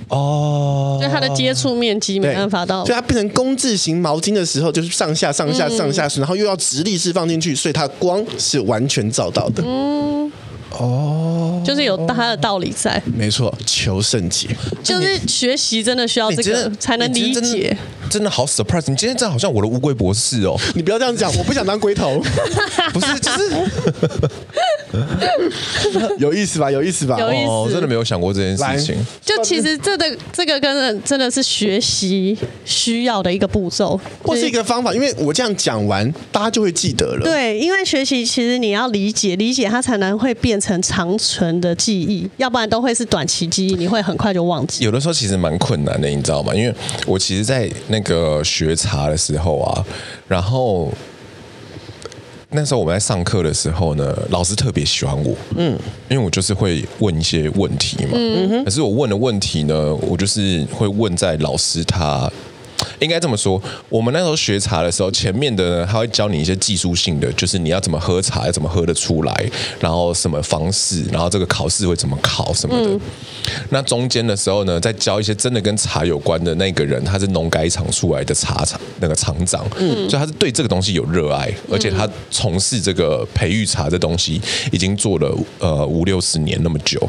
[0.09, 9.63] 哦，所以它的接触面积没办法到，所以它变成工字型毛巾的时候，就是上下上下上下，然后又要直立式放进去，所以它光是完全照到的。
[9.67, 10.31] 嗯。
[10.79, 14.49] 哦，就是有它的道理在，没错，求胜解，
[14.83, 17.77] 就是学习真的需要这个才能理解，
[18.11, 18.91] 真的好 surprise！
[18.91, 22.21] 你今天真的好像我的乌龟博士哦，你不要这样讲，我不想当龟头，
[22.93, 23.39] 不是，就是
[26.19, 26.69] 有意思吧？
[26.71, 27.19] 有意思吧？
[27.21, 28.97] 有意思，哦，真的没有想过这件事情。
[29.25, 37.25] 就其实这个这个跟真的是学习需要的一个步骤，或是一个方法，因为我这样讲完，大家就会记得了。
[37.25, 40.61] 对，因为学习其实你要理解，理解它才能会变。
[40.65, 44.83] 成长存的记忆，要不然都会是短期记忆，你会很快就忘记。
[44.83, 46.55] 有的时候其实蛮困难的，你知道吗？
[46.55, 46.75] 因为
[47.07, 49.85] 我其实，在那个学茶的时候啊，
[50.27, 50.91] 然后
[52.49, 62.33] 那时候我们在上课的时候呢，老师特别喜欢我，嗯，因为我就是会问一些问题嘛，嗯哼，可是我问的问题呢，我就是会问在老师他。
[63.01, 72.91] 应该这么说，我们那时候学茶的时候，前面的呢，他会教你一些技术性的，就是你要怎么喝茶，要怎么喝得出来，然后什么方式，然后这个考试会怎么考什么的。
[72.91, 73.01] 嗯、
[73.71, 84.41] 那中间的时候呢，再教一些真的跟茶有关的那个人，他是农改场出来的茶厂那个厂长，嗯，所以他是对这个东西有热爱，而且他从事这个培育茶的东西
[84.73, 87.01] 已经做了呃五六十年那么久。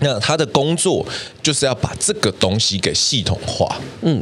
[0.00, 1.06] 那他的工作
[1.42, 4.20] 就是要把这个东西给系统化，嗯。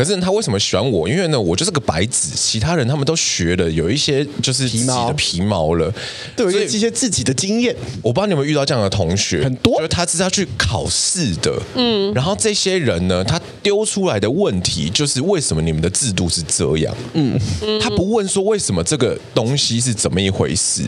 [0.00, 1.06] 可是他为什么喜欢我？
[1.06, 5.92] 因为呢，我就是个白纸，其他人他们都学了，有一些就是自己的皮毛了，
[6.34, 7.76] 对，有一些自己的经验。
[8.00, 16.96] 我不知道你有没有遇到这样的同学，很多，就是他是要去考试的，嗯，然后这些人呢，他丢出来的问题就是为什么你们的制度是这样？
[17.12, 17.38] 嗯，
[17.78, 20.82] 他不问说为什么这个东西是怎么一回事。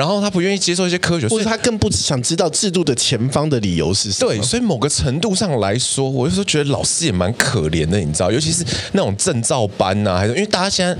[0.00, 4.32] 然后他不愿意接受一些科学，或者他更不想知道制度的前方的理由是什么。
[4.32, 10.92] 对，所以某个程度上来说，我有时候觉得老师也蛮可怜的，你知道，尤其是那种证照班呐、啊，还是因为大家现在，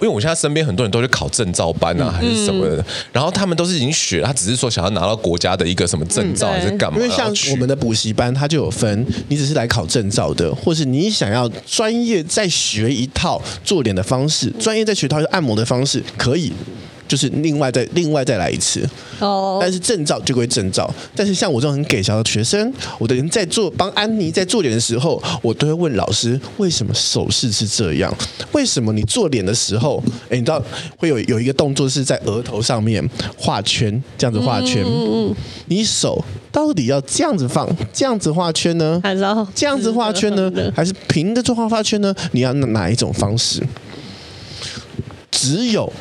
[0.00, 7.00] 因为我现在身边很多人都去考证照班啊，还是什么的，嗯、然后他们都是已经学了，他只是说想要拿到国家的一个什么证照还是干嘛？
[7.00, 16.52] 因为像我们的补习班，它就有分，你只是来考证照的，或是你想要专业再学一套做脸的方式，专业再学一套按摩的方式，可以。
[17.06, 18.88] 就是另外再另外再来一次。
[19.18, 20.92] 哦，但是证照就归证照。
[21.14, 28.14] 但是像我这种很给小的学生，我的人在做帮安妮在做脸的时候，我都会问老师为什么手势是这样？
[28.52, 30.62] 为什么你做脸的时候，哎，你知道
[30.96, 34.84] 会有有一个动作是在额头上面画圈，这样子画圈。
[34.84, 35.36] 嗯嗯。
[35.66, 39.00] 你手到底要这样子放，这样子画圈呢？
[39.02, 39.22] 还是
[39.54, 40.50] 这样子画圈呢？
[40.74, 42.14] 还是平的做画画圈呢？
[42.32, 43.62] 你要哪一种方式？
[45.30, 45.92] 只有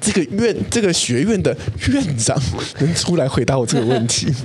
[0.00, 1.56] 这个院这个学院的
[1.88, 2.40] 院长
[2.80, 4.26] 能出来回答我这个问题。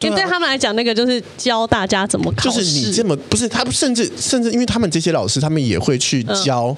[0.00, 2.58] 因为对他们来讲，那个就是教大家怎么考试。
[2.58, 6.76] 就是你这么不是他们，甚至甚至，因为他们这些老师，他们也会去教、嗯、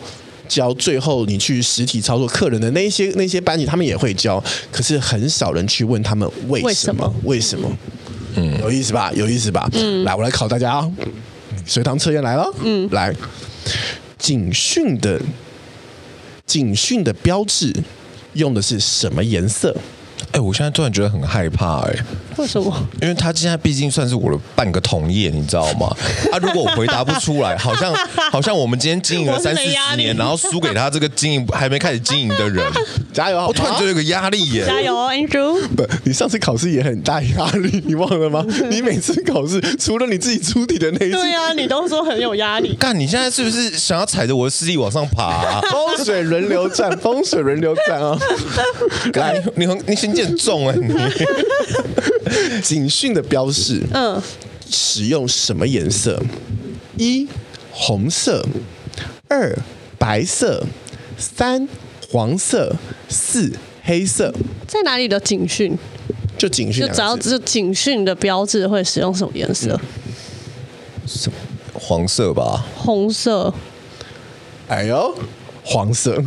[0.48, 0.72] 教。
[0.72, 4.42] 最后你去实体操作客人的那些那些班级，他们也会教。
[4.72, 7.14] 可是很少人去问他们为什么？
[7.24, 7.70] 为什么？
[8.36, 9.12] 嗯，有意思吧？
[9.14, 9.68] 有意思吧？
[9.74, 10.90] 嗯，来，我来考大家啊！
[11.66, 12.50] 随堂测验来了。
[12.64, 13.14] 嗯，来，
[14.18, 15.20] 警讯的。
[16.50, 17.72] 警讯的标志
[18.32, 19.72] 用的是什么颜色？
[20.32, 22.04] 哎、我现在突然觉得很害怕、欸，哎，
[22.40, 22.74] 为什么？
[23.02, 25.94] 因为他现在毕竟算是我的半个同业，你知道吗？
[26.32, 27.94] 啊，如果我回答不出来， 好像
[28.30, 32.64] 好像我们今天经营了三四十年，然后输给他这个经营还没开始经营的人，
[33.12, 33.38] 加油！
[33.46, 35.60] 我突然觉得有个压力耶，加油，Andrew！
[35.76, 38.44] 不，你上次考试也很大压力，你忘了吗？
[38.70, 42.74] 你每次考试除了你自己出题的那一次，对啊，你都说很有压力。
[42.76, 45.60] 干，你现在是不是想要踩着我的势力往上爬、啊？
[45.70, 48.18] 风水轮流转，风水轮流转啊！
[49.14, 50.10] 来，你很你先。
[50.20, 50.74] 很重哎！
[52.62, 54.20] 警讯的标示，嗯，
[54.70, 56.20] 使用什么颜色？
[56.96, 57.26] 一
[57.70, 58.44] 红色，
[59.28, 59.56] 二
[59.98, 60.64] 白色，
[61.16, 61.68] 三
[62.10, 62.76] 黄色，
[63.08, 63.52] 四
[63.82, 64.32] 黑色。
[64.66, 65.78] 在哪里的警讯？
[66.36, 69.78] 就警讯，就只要是警讯的标志会使用什么颜色？
[71.06, 71.36] 什么
[71.74, 72.66] 黄色吧？
[72.76, 73.52] 红色。
[74.68, 75.14] 哎呦，
[75.64, 76.22] 黄色。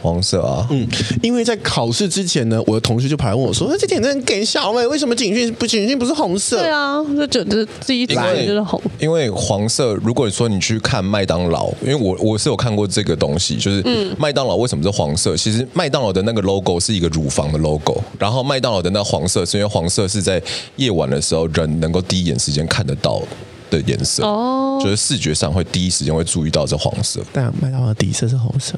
[0.00, 0.86] 黄色啊，嗯，
[1.22, 8.80] 因为在考试之前呢，我的同学就跑来问我说：“这点真给小妹，为什么警讯不警讯不是红色？”对啊，就觉得第一题就是红。
[8.98, 13.82] 因为黄色，如果你说你去看麦当劳，因为我我是有看过这个东西，就是
[14.18, 15.36] 麦当劳为什么是黄色？
[15.36, 20.42] 其实麦当劳的那个 logo 是一个乳房的 logo，然后麦当劳的那黄色是因为黄色是在
[20.76, 23.22] 夜晚的时候人能够第一眼时间看得到
[23.70, 27.20] 的颜色哦，就是视觉上会第一时间会注意到这黄色。
[27.32, 28.74] 但麦当劳的底色是红色。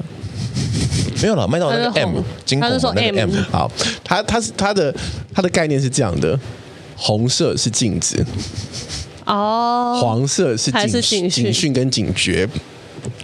[1.21, 3.71] 没有了，麦当劳那个 M，金红的那个 M，好，
[4.03, 4.93] 它它是它的
[5.33, 6.37] 它的概念是这样的，
[6.95, 8.25] 红色是镜子，
[9.25, 10.71] 哦，黄色是
[11.01, 12.49] 警警讯跟警觉，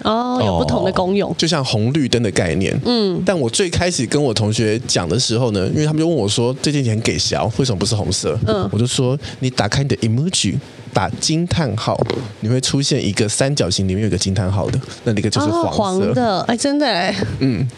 [0.03, 8.37] 哦，有不同的功用，就像红绿灯的概念，嗯，但我最开始跟我同学讲的时候呢，因为他们就问我说这件钱给小，为什么不是红色？
[8.45, 10.55] 嗯，我就说你打开你的 emoji。
[10.97, 11.95] 打惊叹号，
[12.39, 15.67] 你会出现一个三角形，里面有个惊叹号的，那那个就是黄色。
[15.67, 17.69] 哦、黄的，哎，真的哎，嗯，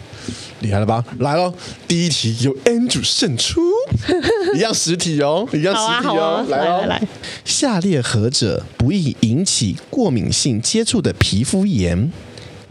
[0.60, 1.04] 厉害了吧？
[1.18, 1.52] 来喽，
[1.86, 3.60] 第一题由 Andrew 胜出，
[4.56, 7.02] 一样实体哦，一样实体哦，啊啊、来来来，
[7.44, 12.10] 下列何者不易引起过敏性接触的皮肤炎？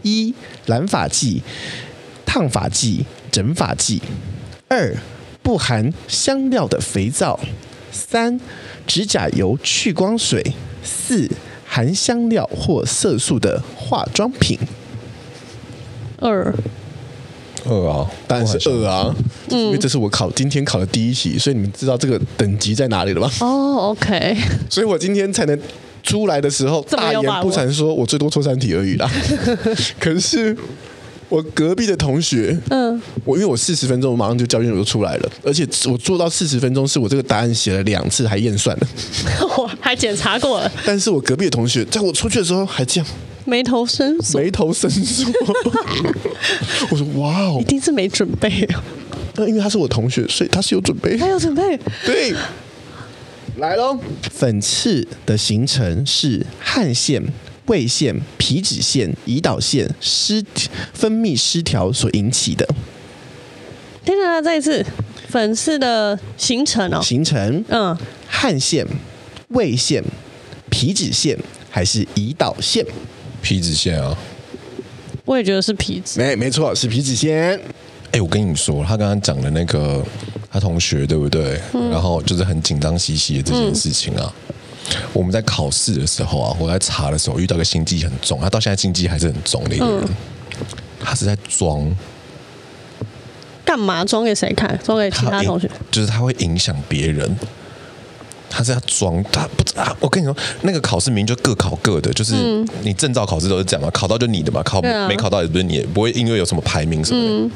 [0.02, 0.34] 一、
[0.66, 1.44] 染发剂、
[2.26, 4.00] 烫发剂、整发剂；
[4.66, 4.96] 二、
[5.44, 7.38] 不含香料的肥皂；
[7.92, 8.40] 三。
[8.90, 10.42] 指甲油、去光水；
[10.82, 11.30] 四
[11.64, 14.58] 含香料或色素的化妆品。
[16.18, 16.52] 二
[17.64, 19.14] 二啊，当然是二啊，
[19.50, 23.30] 嗯，因为这是我考今天考的第一题，所以你们知道这个等级在哪里了吗？
[23.38, 24.36] 哦，OK，
[24.68, 25.56] 所以我今天才能
[26.02, 29.08] 出来的时候大言不惭说，我最多错三题而已啦。
[30.00, 30.56] 可是。
[31.30, 38.88] 我隔壁的同学，嗯，我因为我四十分钟，我马上就交卷就出来了，而且我做到四十分钟，是我这个答案写了两次，还验算了，
[39.56, 40.70] 我还检查过了。
[40.84, 43.08] 但是我隔壁的同学，在我出去的时候还这样，
[43.44, 45.32] 眉头深锁，眉头深锁。
[46.90, 48.82] 我说哇哦，一定是没准备啊。
[49.36, 51.78] 那因为他是我同学，所以他是有准备，他有准备。
[52.04, 52.34] 对，
[53.58, 53.96] 来喽，
[54.32, 57.22] 粉刺的形成是汗腺。
[57.70, 60.44] 胃腺、皮脂腺、胰岛腺失
[60.92, 62.66] 分泌失调所引起的。
[64.04, 64.84] 天哪，再一次，
[65.28, 67.96] 粉刺的形成哦，形成，嗯，
[68.26, 68.84] 汗腺、
[69.50, 70.02] 胃腺、
[70.68, 71.38] 皮脂腺
[71.70, 72.84] 还是胰岛腺？
[73.40, 74.18] 皮脂腺啊，
[75.24, 77.56] 我也觉得是皮脂，没没错，是皮脂腺。
[78.06, 80.04] 哎、欸，我跟你说，他刚刚讲的那个
[80.50, 81.60] 他同学对不对？
[81.72, 84.34] 嗯、然后就是很紧张兮兮的这件事情啊。
[84.48, 84.49] 嗯
[85.12, 90.08] 我们在考试的时候啊，我在查的时候遇到个心机很重，他到现在心机还是很重的一个人，嗯、
[91.00, 91.90] 他是在装，
[93.64, 94.78] 干嘛装给谁看？
[94.84, 95.70] 装给其他同学？
[95.90, 97.36] 就是他会影响别人，
[98.48, 99.96] 他是要装，他不知道。
[100.00, 102.34] 我跟你说，那个考试明明就各考各的，就是
[102.82, 107.30] 你证照考试都是这样嘛，考到就你的嘛，考没考到也不是你，不会因为有什么排名什么的。
[107.44, 107.50] 嗯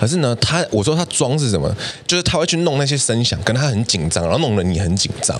[0.00, 1.70] 可是呢，他我说他装是什么？
[2.06, 5.38] 就是他会去弄那些声响，跟他很紧张，然后弄得你很紧张。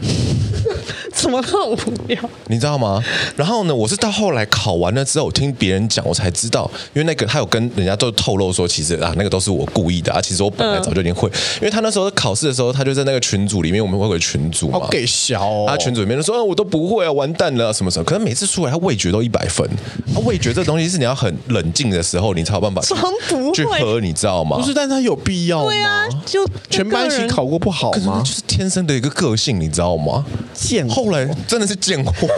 [1.12, 2.18] 怎么那么无聊？
[2.46, 3.02] 你知道吗？
[3.36, 10.20] 然后呢，我是到后来考完了之后，我听别人讲，我才知道，因为那个他有跟人家都透露说，其实啊，那个都是我故意的啊。
[10.20, 15.66] 其实我本来早就已经会，嗯、因为他那时候考试的时候，他就在那个群组里面，我们会有个群组嘛，给小、哦。
[15.68, 18.04] 他群组里面就说，我都不会啊，完蛋了，什么什么。
[18.04, 19.68] 可是每次出来，他味觉都一百分。
[20.14, 24.58] 他味觉这东西是你要很冷静的时候，你才有办法装不会去喝，你知道吗？
[24.58, 25.66] 不是，但是他有必要吗？
[25.66, 28.22] 对啊，就全班一起考过不好吗？
[28.24, 30.24] 就是天生的一个个性，你知道吗？
[30.52, 32.12] 贱，后来真的是贱货。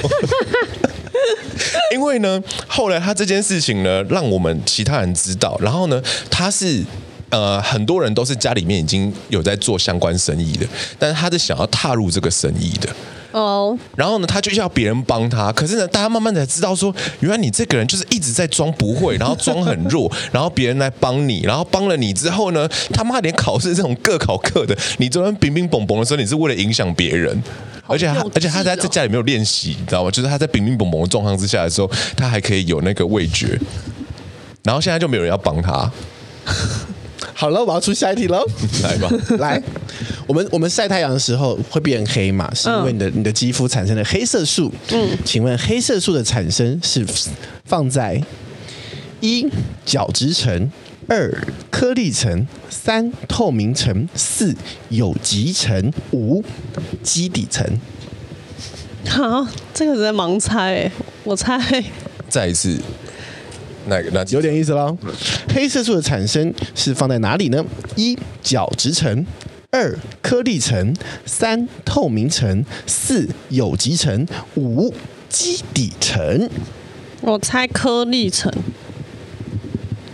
[1.93, 6.83] 因为呢，后来他这件事情呢，让我们其他人知道，然后呢，他是
[7.31, 10.67] 呃，很多人都是家里面已经有在做相关生意的，
[10.99, 12.89] 但是他是想要踏入这个生意的
[13.33, 13.69] 哦。
[13.71, 13.79] Oh.
[13.97, 27.43] 然后呢，他就要别人帮他，可是呢，大家慢慢才知道说，原来你这个人就是一直在装不会，然后装很弱， 然后别人来帮你，然后帮了你之后呢，他妈连考试这种各考各的，你昨天乒乒乓乓的时候，你是为了影响别人。
[27.87, 30.11] 而且他，而且他在在家里没有练习，你知道吗？
[30.13, 33.59] 就是他在乒乒乓乓的状况之下的时候，他还可以有那个味觉。
[34.63, 35.91] 然后现在就没有人要帮他。
[37.35, 38.45] 好了，我要出下一题喽。
[38.83, 39.63] 来吧，来，
[40.31, 42.49] 我们我们晒太阳的时候会变黑嘛？
[42.55, 44.73] 是因为你的你的肌肤产生了黑色素。
[44.93, 47.05] 嗯，请问黑色素的产生是
[47.65, 48.23] 放在
[49.21, 49.45] 一
[49.85, 50.71] 角质层。
[51.09, 51.29] 二
[51.73, 54.55] 颗粒层，三透明层，四
[54.91, 56.45] 有机层，五
[57.03, 57.67] 基底层。
[59.09, 60.89] 好，这个是在盲猜，
[61.25, 61.83] 我猜。
[62.29, 62.81] 再一次，
[63.89, 64.09] 哪个？
[64.13, 64.97] 那有点意思喽。
[65.53, 67.65] 黑色素的产生是放在哪里呢？
[67.97, 69.27] 一角质层，
[69.73, 70.93] 二颗粒层，
[71.25, 74.93] 三透明层，四有极层，五
[75.29, 76.51] 基底层。
[77.21, 78.53] 我猜颗粒层。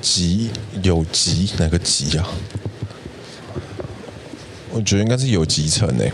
[0.02, 0.50] 极
[0.82, 2.28] 有极哪个极啊？
[4.70, 6.12] 我觉得应该是有极层诶。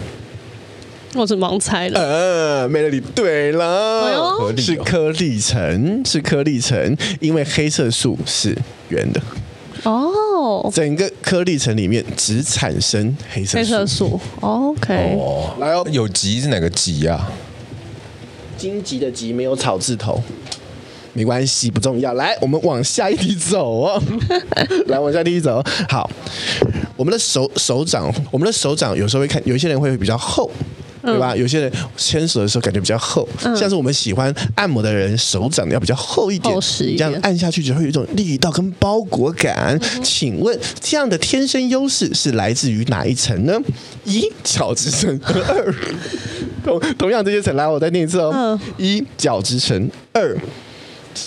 [1.14, 2.00] 我是盲猜了。
[2.00, 8.56] 呃，美乐你对了，是颗粒层，是颗粒层，因为黑色素是
[8.88, 9.20] 圆的。
[9.82, 10.12] 哦，
[10.72, 13.56] 整个颗粒层里面只产生黑色素。
[13.58, 15.16] 黑色素，OK。
[15.18, 17.30] 哦，来哦，有极是哪个极啊？
[18.56, 20.22] 荆棘的棘没有草字头。
[21.14, 22.14] 没关系，不重要。
[22.14, 24.02] 来，我们往下一题走哦。
[24.88, 25.62] 来，往下一题走。
[25.86, 26.08] 好，
[26.96, 30.50] 我们的手手掌，我们的手掌有时候会看，有一些人会比较厚，
[31.02, 31.34] 对吧？
[31.34, 36.54] 嗯、有些人牵手的时候感觉比较厚，嗯、像是我们喜欢按摩的人，手掌要比较厚一点，
[36.96, 39.78] 这样按下去就会有一种力道跟包裹感。
[39.78, 43.58] 嗯、请问这样的天生优势是来自于哪一层呢？
[44.04, 45.74] 一角质层，二
[46.64, 48.32] 同同样这些层，来，我再念一次哦。
[48.34, 50.36] 嗯、一角质层，二。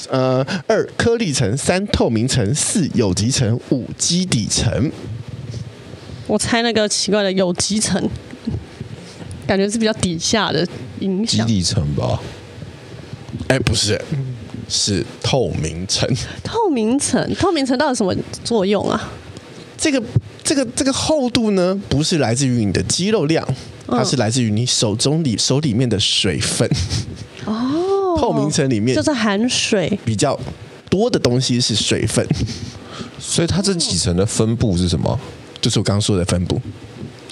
[0.09, 4.91] 呃，二颗粒层，三透明层，四有机层，五基底层。
[6.25, 8.01] 我猜那个奇怪的有机层，
[9.47, 10.67] 感觉是比较底下的
[10.99, 11.45] 影响。
[11.45, 12.19] 基底层吧？
[13.47, 13.99] 哎，不是，
[14.67, 16.09] 是透明层。
[16.43, 19.11] 透明层，透明层到底什么作用啊？
[19.77, 20.01] 这个，
[20.43, 23.45] 这个，这个厚度呢，不是来自于你的肌肉量，
[23.87, 26.69] 它是来自于你手中里手里面的水分。
[27.45, 28.17] 哦。
[28.17, 30.39] 透明层里面就是含水比较
[30.89, 32.25] 多的东西是水分，
[33.19, 35.19] 所以它这几层的分布是什么？
[35.59, 36.59] 就是我刚刚说的分布，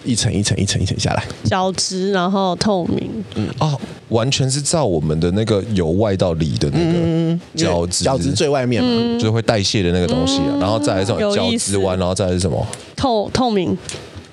[0.03, 3.47] 一层一层一层一层下来，角质然后透明，嗯。
[3.59, 3.79] 哦，
[4.09, 12.65] 完全是照我们的那个由外到里的那个角质，角质最外面嘛，嗯、就是会代谢的那个东西啊，然后再来这种角质完，然后再来是什么？
[12.95, 13.77] 透透明，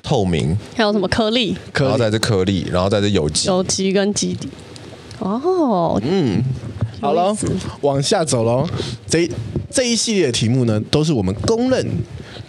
[0.02, 1.56] 透明，还有什么颗粒？
[1.74, 4.48] 然后再是颗粒，然后再是有机，有机跟基底。
[5.18, 6.42] 哦，嗯，
[7.00, 7.36] 好了，
[7.82, 8.66] 往下走喽。
[9.06, 9.30] 这
[9.70, 11.86] 这一系列的题目呢，都是我们公认、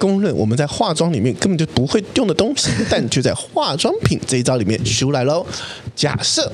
[0.02, 5.46] 公认我们在化妆里面根本就不会用的东西，但却在化妆品这一招里面出来喽。
[5.96, 6.52] 假设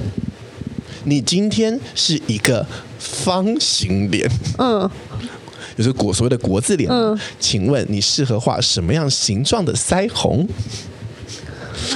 [1.06, 2.66] 你今天是一个
[3.00, 4.90] 方形脸，嗯，
[5.78, 10.46] 就是国所谓的国字脸，嗯，请问你适合画什么样形状的腮红？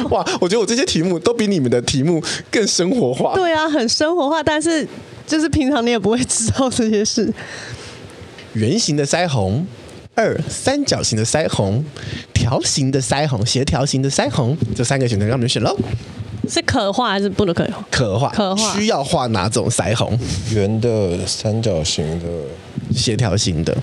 [0.09, 3.33] 哇，我觉得我这些题目都比你们的题目更生活化。
[3.35, 4.87] 对啊，很生活化，但是
[5.27, 7.33] 就是平常你也不会知道这些事。
[8.53, 9.65] 圆形的腮红，
[10.21, 11.83] 二三角形的腮红，
[12.31, 15.75] 条形的腮红，协调型的腮红，这三个选择让你们选喽。
[16.47, 17.83] 是可画还是不能可画？
[17.89, 18.73] 可画，可画。
[18.73, 20.15] 需要画哪种腮红？
[20.51, 22.25] 圆的、三角形的、
[22.93, 23.75] 协调型的。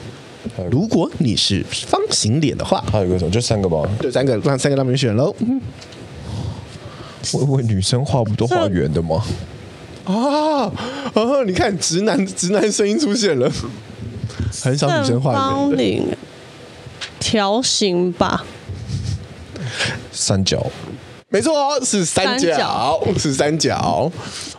[0.71, 3.31] 如果你是方形脸的话，还有一个什么？
[3.33, 3.83] 就三个吧。
[4.01, 5.35] 就，三个，让三个让你们选喽。
[7.33, 9.25] 我以为女生画不都画圆的吗？
[10.05, 10.63] 啊
[11.15, 11.43] 啊！
[11.45, 13.51] 你看，直男直男声音出现了，
[14.63, 15.33] 很少女生画
[15.71, 15.77] 圆
[16.07, 16.18] 的。
[17.31, 18.43] 条形吧，
[20.11, 20.73] 三角。
[21.31, 24.11] 没错，是三角，三角是三角。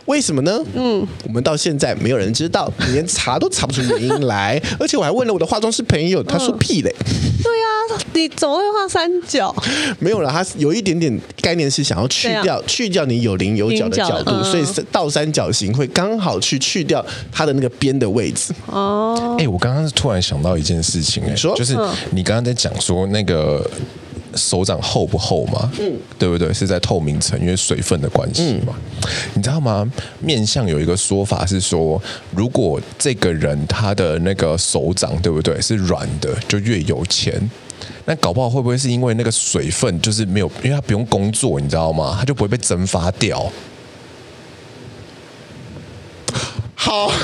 [0.06, 0.56] 为什么呢？
[0.74, 4.60] 嗯，我们到现在没有人知道，连查都查不出原因来。
[4.78, 6.94] 而且我还问了我的化妆师朋友，他说屁嘞。
[7.42, 9.52] 对呀、啊，你怎么会画三角？
[9.98, 18.54] 没有了，他有一点点概念是想要去掉，啊、去掉你有棱有角的角度，嗯、所以倒三角形会刚好去去掉它的那个边的位置。
[18.66, 21.76] 哦，哎，我刚刚是突然想到一件事情，哎，说就是
[22.12, 23.68] 你刚刚在讲说那个。
[24.34, 25.70] 手掌厚不厚嘛？
[25.78, 26.52] 嗯，对不对？
[26.52, 28.74] 是在透明层，因为水分的关系嘛。
[28.76, 29.90] 嗯、你知道吗？
[30.20, 32.00] 面相有一个说法是说，
[32.34, 37.50] 如果这个人他的那个手掌，对不对，是软的，就越有钱。
[38.04, 42.16] 那搞不好会不会是因为那个水分就是没有，因为他不用工作，你知道吗？
[42.18, 43.50] 他就不会被蒸发掉。
[46.74, 47.12] 好。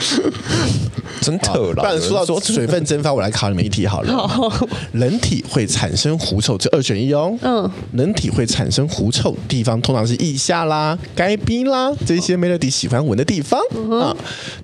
[1.20, 4.26] 真特了，但说到水分蒸发，我来考你们一题好了。
[4.26, 4.50] 好，
[4.92, 7.36] 人体会产生狐臭，这二选一哦。
[7.42, 13.60] 嗯，人体会产生狐臭地方，通常是腋下啦、该边啦这些 Melody 喜欢闻的地方
[14.00, 14.16] 啊。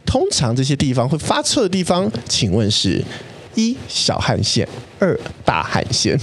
[0.06, 3.04] 通常这些地方会发臭的地方，请问是
[3.54, 4.66] 一小汗腺，
[4.98, 6.18] 二大汗腺？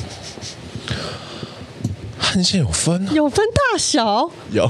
[2.18, 3.08] 汗腺有分？
[3.14, 4.32] 有分大小？
[4.52, 4.68] 有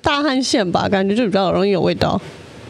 [0.00, 0.88] 大汗腺吧？
[0.88, 2.20] 感觉就比较容易有味道。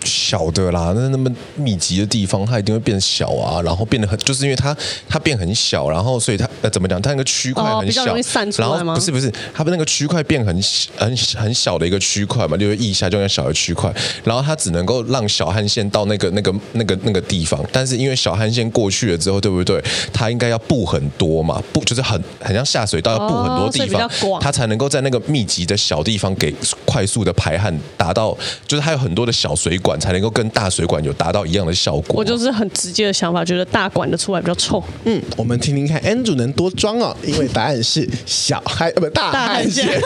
[0.04, 4.76] 小的啦，那那么密集的地方，它一定会变小啊，然后变得很，就是因为它
[5.08, 8.18] 它变很小，然后所以它呃怎么讲，它那个区块很小，哦、
[8.56, 10.62] 然后不是不是，它那个区块变很
[10.96, 13.92] 很很小的一个区块嘛，就是腋下就那小的区块，
[14.24, 19.82] 然后它只能够让小汗腺到那个那个那个那个地方，但是因为小汗腺过去了之后，对不对？
[20.12, 28.36] 它应该要布很多嘛，布就是很很像下水道要布很多地方，哦、它才能够在那个密集的小地方给快速的排汗，达到
[28.66, 29.91] 就是它有很多的小水管。
[29.98, 32.16] 才能够跟大水管有达到一样的效果。
[32.16, 34.82] 我就是很直接的想法，觉得大管的出来比较臭。
[35.04, 40.00] 嗯，我们听听看，Andrew 能多装哦，因为答案是小汗呃不大汗腺。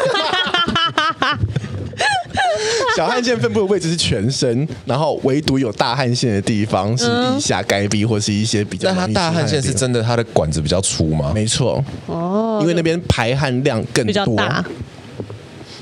[2.97, 8.91] 小汗腺分布的位置是全身，然后唯独有大汗腺的地方是腋下、该壁或是一些比较。
[8.93, 11.33] 那它大汗腺是真的，它的管子比较粗吗？
[11.35, 11.85] 没错。
[12.07, 12.59] 哦。
[12.63, 14.07] 因为那边排汗量更多。
[14.07, 14.65] 比较大。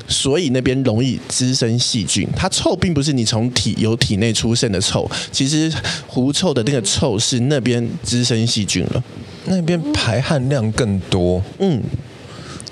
[0.06, 5.72] 所以那边容易滋生细菌，它臭并不是你从体由体内出现的臭，其实
[6.06, 9.02] 狐臭的那个臭是那边滋生细菌了，
[9.46, 11.42] 那边排汗量更多。
[11.58, 11.82] 嗯，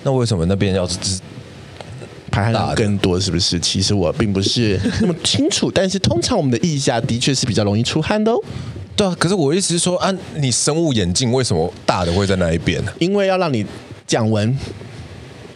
[0.02, 1.20] 那为什么那边要滋
[2.30, 3.18] 排汗量更多？
[3.18, 3.58] 是不是？
[3.58, 8.38] 其实我并不是那么清楚，但是通常我们的腋下的确是比较容易出汗的哦。
[8.94, 12.92] 对啊，可是我意思是说，啊，你生物眼镜为什么大的会在那一边呢？
[12.98, 13.64] 因为要让你
[14.06, 14.54] 降温。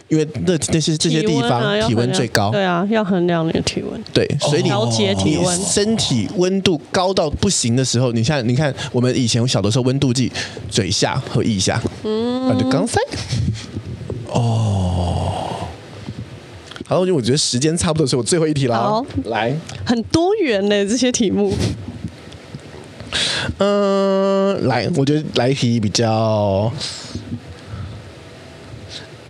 [0.09, 10.31] 因为那那些这些地方体温最高，对啊，要衡量你的体温，对，所以你调节体温，身体温度高到不行的时候，你像你看我们以前小的时候温度计，
[10.69, 13.01] 嘴下和腋下，嗯，那就刚塞，
[14.31, 15.33] 哦，
[16.85, 19.53] 好，就我觉得时间差不多，所以我最后一题了，好，来，
[19.85, 21.53] 很多元呢这些题目，
[23.57, 26.71] 嗯，来，我觉得来一题比较。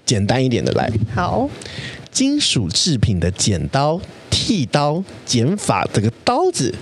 [0.07, 1.47] 简单一点的来，好，
[2.09, 3.99] 金属制品的剪刀、
[4.29, 6.73] 剃刀、剪法这个刀子，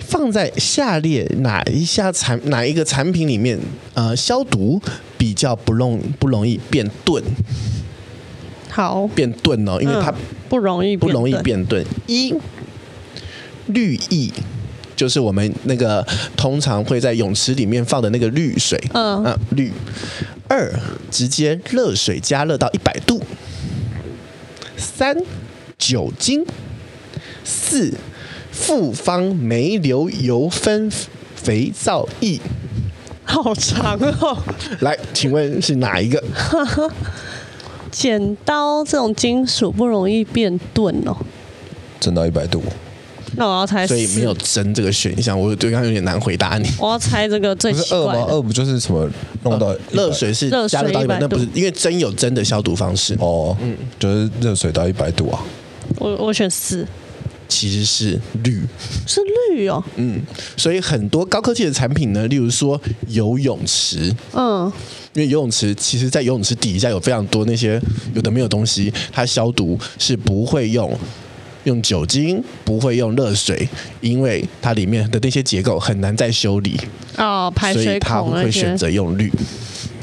[0.00, 3.56] 放在下列哪一下产哪一个产品里面？
[3.94, 4.82] 呃，消毒
[5.16, 7.22] 比较不容不容易变钝。
[8.68, 10.12] 好，变钝哦，因为它
[10.48, 11.84] 不容易不容易变钝。
[12.08, 12.34] 一
[13.66, 14.32] 绿意，
[14.96, 16.04] 就是我们那个
[16.36, 18.76] 通常会在泳池里面放的那个滤水。
[18.94, 19.72] 嗯啊，氯。
[20.48, 20.72] 二，
[21.10, 23.22] 直接热水加热到一百度。
[24.76, 25.16] 三，
[25.76, 26.44] 酒精。
[27.44, 27.94] 四，
[28.50, 30.90] 复方煤硫油分
[31.34, 32.40] 肥皂液。
[33.24, 34.42] 好长哦！
[34.80, 36.22] 来，请问是哪一个？
[37.90, 41.16] 剪刀这种金属不容易变钝哦。
[42.00, 42.62] 蒸到一百度。
[43.36, 46.68] 那我要猜，所以没有蒸这个选项，我对刚有点难回答你。
[46.78, 48.04] 我要猜这个最奇怪的。
[48.04, 48.26] 二吗？
[48.30, 49.08] 二不就是什么
[49.44, 51.20] 弄到热水是加热到一百度？
[51.20, 53.56] 那不是因为真有真的消毒方式哦。
[53.60, 55.42] 嗯，就是热水到一百度啊。
[55.96, 56.86] 我我选四，
[57.48, 58.62] 其实是绿，
[59.06, 59.20] 是
[59.50, 59.82] 绿哦。
[59.96, 60.20] 嗯，
[60.56, 64.70] 所以很多高科技的产品呢，例如说游泳池，嗯，
[65.14, 67.80] 因为游泳池其实，在游泳池底下有非常多那些
[68.14, 70.96] 有的没有东西，它消毒是不会用。
[71.68, 73.68] 用酒精不会用热水，
[74.00, 76.80] 因为它里面的那些结构很难再修理
[77.16, 79.30] 哦，排水孔，所以它会选择用氯。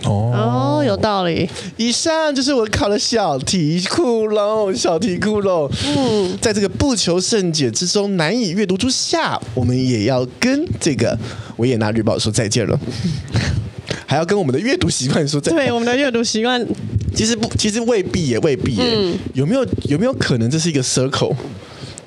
[0.04, 1.50] 哦，哦，有道理。
[1.78, 5.68] 以上就是我考的小题库喽，小题库喽。
[5.84, 11.18] 嗯，在这个不求甚解之中难以阅读之下，我们也要跟这个
[11.58, 12.80] 维也纳日报说再见了，
[14.06, 15.58] 还要跟我们的阅读习惯说再见。
[15.58, 16.66] 对，我们的阅读习惯
[17.16, 18.84] 其实不，其实未必也未必耶。
[18.96, 21.36] 嗯，有没有有没有可能这是一个 circle？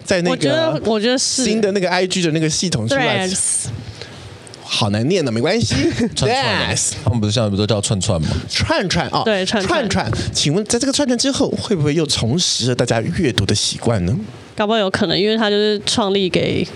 [0.04, 3.28] 在那个，我觉得我觉得是新的那个 IG 的那个系统出来。
[4.62, 5.74] 好难念的，没关系。
[6.14, 8.28] 串串，他们不是现在不都叫串串吗？
[8.48, 9.88] 串串哦，对，串串。
[9.88, 14.14] 串串，请问在这个串串之后，会不会又重拾了大家阅读的习惯呢？
[14.54, 16.66] 搞不好有可能，因为他就是创立给。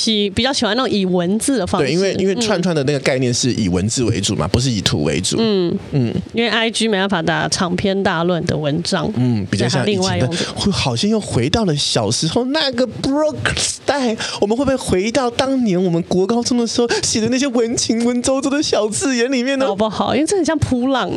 [0.00, 5.36] 喜比较喜欢那种以文字的方式，对，因为因为串串的那个概念是以文字为主嘛，不是以图为主。
[5.38, 14.16] 嗯嗯，因为 I G 没办法打长篇大论的文章，嗯，比较像另外一种，会好像又回到了小时候那个 Broke Style。
[14.40, 19.66] 我们会不会回到当年我们国高中的时候写的那些文情文绉绉的小字眼里面呢？
[19.66, 20.14] 好不好？
[20.14, 21.10] 因为这很像噗浪。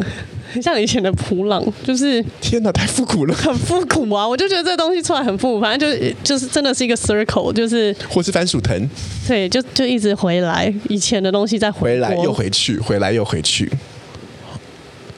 [0.52, 4.28] 很像以前的普朗，就是天哪，太复古了，很复古啊！
[4.28, 8.83] 我就觉得这东西出来很复古，反正就是就是真的是一个 circle，就是或是番薯藤，
[9.28, 13.72] 对，就就一直回来，以前的东西再回，回来又回去，回来又回去。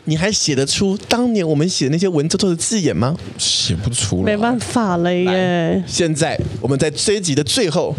[0.08, 3.16] 你还写得出当年我们写的那些文绉绉的字眼吗？
[3.40, 5.84] 写不出来，没办法了耶。
[5.88, 7.96] 现在我们在这一集的最后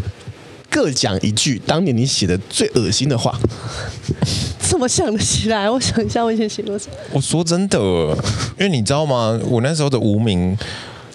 [0.71, 3.37] 各讲一句当年你写的最恶心的话。
[4.61, 5.71] 怎么想得起来？
[5.71, 6.95] 我想一下，我以前写过什么？
[7.13, 7.79] 我说真的，
[8.59, 9.39] 因为你知道吗？
[9.49, 10.57] 我那时候的无名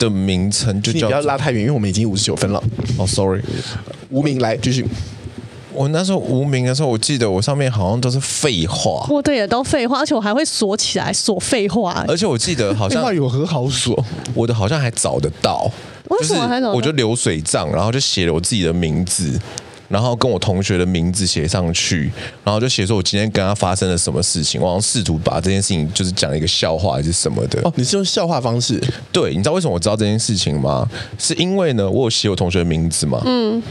[0.06, 1.08] 的名称就叫……
[1.08, 2.62] 不要拉太远，因为我们已经五十九分了。
[2.98, 3.42] 哦，sorry，
[4.10, 4.86] 无名来继续。
[5.74, 9.08] 我那时候无名的时候，我记得我上面好像都是废话。
[9.10, 12.04] 我对，也都废话，而且我还会锁起来锁废话。
[12.10, 13.98] 而且我记得好像有很好锁，
[14.34, 15.72] 我的好像还找得到。
[16.10, 16.74] 为什么还找得到？
[16.74, 19.40] 我就流水账，然后就写了我自己的名字。
[19.92, 22.10] 然后跟我同学的名字写上去，
[22.44, 27.60] 然后就写说我今天跟他发生了什么事情，我好像试图把这件事情就是讲一个笑话还是什么的。
[27.64, 28.82] 哦，你是用笑话方式？
[29.12, 30.90] 对，你知道为什么我知道这件事情吗？
[31.20, 33.22] 是因为呢，我有写我同学的名字嘛。
[33.26, 33.62] 嗯。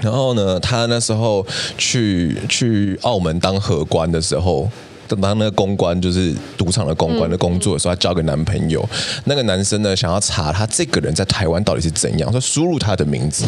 [0.00, 1.44] 然后呢，他那时候
[1.76, 4.70] 去去澳门当荷官的时候。
[5.06, 8.86] 等当那个公关就是赌场的公关的工作的时候，她交个男朋友。
[9.24, 13.44] 那个男生呢，想要查他这个人在台湾到底是怎样，说输入他的名字，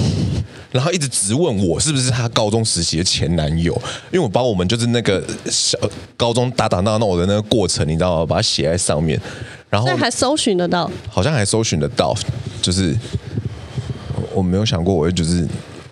[0.70, 3.72] 然后一直质问我是不是他高中时期的前男友，
[4.12, 5.78] 因为我把我们就是那个小
[6.16, 8.26] 高中打打闹闹的那个过程，你知道吗？
[8.26, 9.20] 把它写在上面，
[9.70, 12.14] 然后还搜寻得到，好像还搜寻得到，
[12.60, 12.94] 就是
[14.34, 15.46] 我没有想过，我会就是。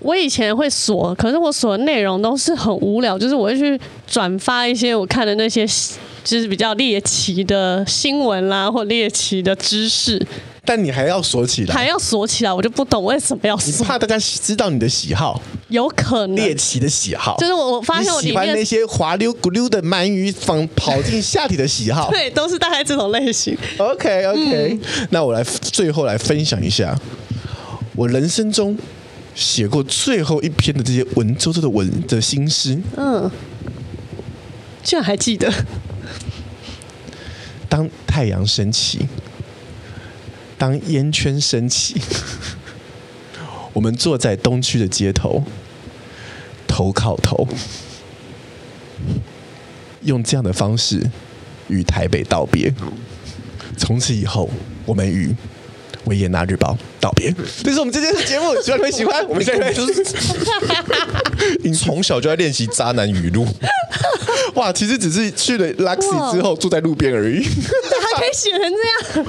[0.04, 5.66] 我以前会锁，可是我锁的内容都是很无聊，就是我会去转发一些我看的那些，
[6.22, 10.24] 就是比较猎奇的新闻啦，或猎奇的知识。
[10.66, 13.72] 但你还要锁起来，还要锁起来，我就不懂为什么要锁。
[13.78, 15.40] 你怕大家知道你的喜好？
[15.68, 22.10] 有可能猎奇的喜好，就是我我发现我喜欢那些滑溜咕溜的鳗鱼放跑进下体的喜好。
[22.12, 23.56] 对，都是大概这种类型。
[23.78, 26.94] OK OK，嗯，那我来最后来分享一下
[27.96, 28.76] 我人生中。
[29.34, 33.30] 写过最后一篇的这些文绉绉的文的心诗，嗯，
[34.82, 35.52] 居然还记得。
[37.68, 39.08] 当太阳升起，
[40.56, 42.00] 当烟圈升起，
[43.74, 45.42] 我们坐在东区的街头，
[46.68, 47.48] 头靠头，
[50.02, 51.10] 用这样的方式
[51.68, 52.72] 与台北道别。
[53.76, 54.48] 从此以后，
[54.86, 55.34] 我们与。
[56.06, 57.30] 维也纳日报道别，
[57.62, 59.22] 这是我们今天的节目，希望你们喜欢。
[59.28, 60.02] 我们现在就是，
[61.62, 63.46] 你从小就在练习渣男语录，
[64.54, 69.26] 哇，其实只是去了 Luxy 之后住在路边而已，还可以写成这样。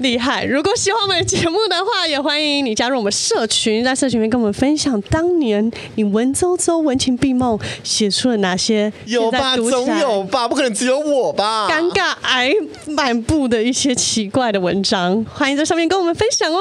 [0.00, 0.44] 厉害！
[0.44, 9.56] 如果喜欢我们节目的话，也欢迎你加入我们社群，在社群里面跟我们分享当年你文绉绉、文情并茂写出了哪些有吧？
[9.56, 10.46] 总有吧？
[10.46, 11.68] 不可能只有我吧？
[11.68, 12.52] 尴尬癌
[12.86, 16.58] 满布的一些奇怪的文章，欢迎在上面跟我们分享哦。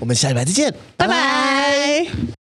[0.00, 2.41] 我们下礼拜再见，拜拜。